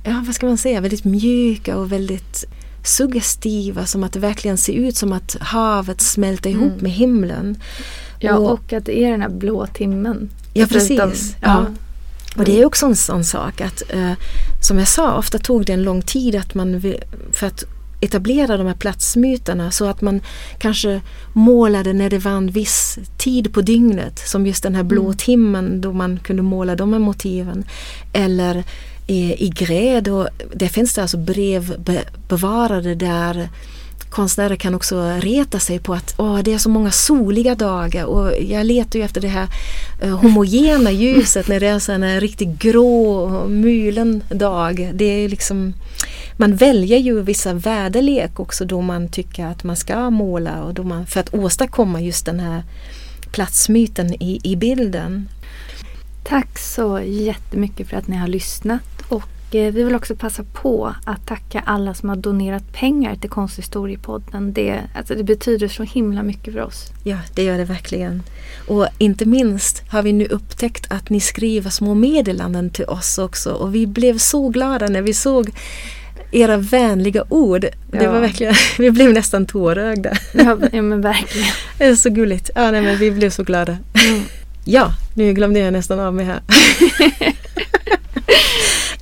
ja 0.03 0.23
vad 0.25 0.36
ska 0.36 0.45
man 0.45 0.57
säga, 0.57 0.81
väldigt 0.81 1.05
mjuka 1.05 1.77
och 1.77 1.91
väldigt 1.91 2.45
suggestiva 2.84 3.86
som 3.86 4.03
att 4.03 4.13
det 4.13 4.19
verkligen 4.19 4.57
ser 4.57 4.73
ut 4.73 4.97
som 4.97 5.13
att 5.13 5.38
havet 5.39 6.01
smälter 6.01 6.49
ihop 6.49 6.71
mm. 6.71 6.84
med 6.84 6.91
himlen. 6.91 7.57
Ja 8.19 8.38
och, 8.38 8.51
och, 8.51 8.73
att 8.73 8.86
det 8.86 9.03
är 9.03 9.12
den 9.12 9.21
här 9.21 9.29
blå 9.29 9.67
timmen. 9.67 10.29
Ja 10.53 10.65
precis. 10.65 11.36
ja. 11.41 11.47
ja. 11.47 11.65
Och 12.36 12.46
det 12.46 12.62
är 12.62 12.65
också 12.65 12.86
en 12.86 12.96
sån 12.96 13.24
sak 13.24 13.62
att 13.62 13.84
eh, 13.89 14.13
som 14.62 14.80
jag 14.80 14.88
sa, 14.88 15.17
ofta 15.17 15.38
tog 15.38 15.65
det 15.65 15.74
en 15.74 15.84
lång 15.84 16.02
tid 16.02 16.36
att 16.36 16.54
man 16.54 16.82
för 17.32 17.48
att 17.48 17.63
etablera 18.02 18.58
de 18.58 18.67
här 18.67 18.74
platsmyterna 18.74 19.72
så 19.72 19.86
att 19.86 20.02
man 20.02 20.22
kanske 20.58 21.02
målade 21.34 21.94
när 21.94 22.10
det 22.10 22.17
var 22.17 22.32
en 22.32 22.52
viss 22.52 23.00
tid 23.17 23.54
på 23.54 23.62
dygnet 23.62 24.20
som 24.20 24.48
just 24.48 24.63
den 24.63 24.76
här 24.76 24.84
blå 24.84 25.06
mm. 25.06 25.17
timmen 25.17 25.82
då 25.82 25.94
man 25.94 26.20
kunde 26.20 26.41
måla 26.41 26.76
de 26.76 26.94
här 26.94 27.00
motiven. 27.00 27.63
Eller 28.13 28.63
i, 29.08 29.46
i 29.46 29.50
Gräd, 29.50 30.08
och 30.08 30.28
det 30.54 30.70
finns 30.70 30.94
det 30.94 31.02
alltså 31.02 31.17
brev 31.17 31.76
be, 31.80 32.04
bevarade 32.28 32.96
där 32.96 33.50
konstnärer 34.10 34.56
kan 34.56 34.76
också 34.76 35.20
reta 35.20 35.60
sig 35.60 35.80
på 35.80 35.94
att 35.94 36.14
åh, 36.18 36.40
det 36.40 36.54
är 36.54 36.58
så 36.58 36.70
många 36.70 36.92
soliga 36.92 37.56
dagar 37.56 38.06
och 38.06 38.34
jag 38.42 38.66
letar 38.66 39.00
ju 39.00 39.06
efter 39.06 39.22
det 39.22 39.28
här 39.28 39.48
eh, 40.02 40.18
homogena 40.18 40.92
ljuset 40.92 41.48
när 41.48 41.60
det 41.60 41.68
är 41.68 41.90
en 41.90 42.20
riktigt 42.20 42.60
grå 42.60 43.30
mulen 43.48 44.24
dag. 44.30 44.92
Det 44.94 45.06
är 45.06 45.30
liksom, 45.30 45.74
man 46.38 46.56
väljer 46.56 46.98
ju 46.98 47.22
vissa 47.22 47.54
väderlek 47.54 48.40
också 48.40 48.66
då 48.66 48.82
man 48.82 49.08
tycker 49.08 49.46
att 49.46 49.64
man 49.64 49.76
ska 49.76 50.10
måla 50.10 50.64
och 50.64 50.74
då 50.74 50.84
man, 50.84 51.06
för 51.06 51.20
att 51.20 51.34
åstadkomma 51.34 52.02
just 52.02 52.26
den 52.26 52.40
här 52.40 52.64
platsmyten 53.32 54.24
i, 54.24 54.40
i 54.44 54.56
bilden. 54.56 55.30
Tack 56.24 56.60
så 56.60 57.00
jättemycket 57.06 57.88
för 57.88 57.98
att 57.98 58.08
ni 58.08 58.18
har 58.18 58.28
lyssnat 58.28 59.02
och 59.10 59.40
vi 59.54 59.84
vill 59.84 59.96
också 59.96 60.16
passa 60.16 60.44
på 60.44 60.96
att 61.06 61.28
tacka 61.28 61.64
alla 61.66 61.94
som 61.94 62.10
har 62.10 62.16
donerat 62.16 62.74
pengar 62.74 63.16
till 63.16 63.30
Konsthistoriepodden. 63.30 64.54
Det, 64.54 64.80
alltså 64.96 65.16
det 65.16 65.24
betyder 65.24 65.68
så 65.68 65.84
himla 65.84 66.24
mycket 66.24 66.54
för 66.54 66.62
oss. 66.62 66.92
Ja, 67.04 67.18
det 67.36 67.44
gör 67.44 67.58
det 67.58 67.66
verkligen. 67.66 68.24
Och 68.68 68.88
inte 68.98 69.26
minst 69.26 69.84
har 69.90 70.04
vi 70.04 70.14
nu 70.14 70.26
upptäckt 70.26 70.92
att 70.92 71.10
ni 71.10 71.20
skriver 71.20 71.70
små 71.70 71.94
meddelanden 71.94 72.70
till 72.70 72.86
oss 72.86 73.18
också 73.18 73.52
och 73.52 73.76
vi 73.76 73.88
blev 73.88 74.18
så 74.18 74.50
glada 74.50 74.88
när 74.88 75.02
vi 75.02 75.14
såg 75.14 75.52
era 76.32 76.58
vänliga 76.58 77.24
ord. 77.30 77.66
Ja. 77.92 78.00
Det 78.00 78.08
var 78.08 78.20
verkligen, 78.20 78.56
vi 78.78 78.92
blev 78.92 79.14
nästan 79.14 79.46
tårögda. 79.46 80.18
Ja, 80.34 80.58
ja 80.72 80.82
men 80.82 81.02
verkligen. 81.02 81.48
Det 81.78 81.86
är 81.86 81.96
så 81.96 82.10
gulligt. 82.10 82.50
Ja, 82.56 82.72
nej, 82.72 82.82
men 82.82 82.98
vi 82.98 83.12
blev 83.12 83.30
så 83.30 83.44
glada. 83.44 83.78
Mm. 84.08 84.24
Ja, 84.66 84.94
nu 85.14 85.34
glömde 85.34 85.60
jag 85.60 85.74
nästan 85.74 86.00
av 86.00 86.14
mig 86.14 86.26
här. 86.26 86.42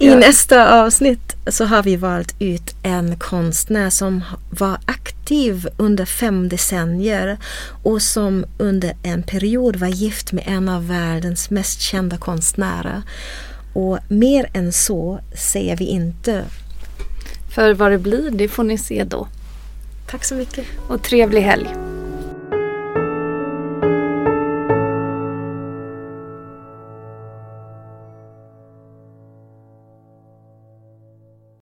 I 0.01 0.15
nästa 0.15 0.83
avsnitt 0.83 1.35
så 1.47 1.65
har 1.65 1.83
vi 1.83 1.95
valt 1.95 2.35
ut 2.39 2.75
en 2.83 3.17
konstnär 3.17 3.89
som 3.89 4.23
var 4.49 4.77
aktiv 4.85 5.67
under 5.77 6.05
fem 6.05 6.49
decennier 6.49 7.37
och 7.83 8.01
som 8.01 8.45
under 8.57 8.95
en 9.03 9.23
period 9.23 9.75
var 9.75 9.87
gift 9.87 10.31
med 10.31 10.43
en 10.47 10.69
av 10.69 10.87
världens 10.87 11.49
mest 11.49 11.81
kända 11.81 12.17
konstnärer. 12.17 13.01
Och 13.73 13.99
mer 14.07 14.49
än 14.53 14.71
så 14.71 15.19
säger 15.33 15.77
vi 15.77 15.85
inte. 15.85 16.43
För 17.55 17.73
vad 17.73 17.91
det 17.91 17.97
blir, 17.97 18.31
det 18.31 18.47
får 18.47 18.63
ni 18.63 18.77
se 18.77 19.03
då. 19.03 19.27
Tack 20.11 20.25
så 20.25 20.35
mycket. 20.35 20.65
Och 20.87 21.03
trevlig 21.03 21.41
helg. 21.41 21.88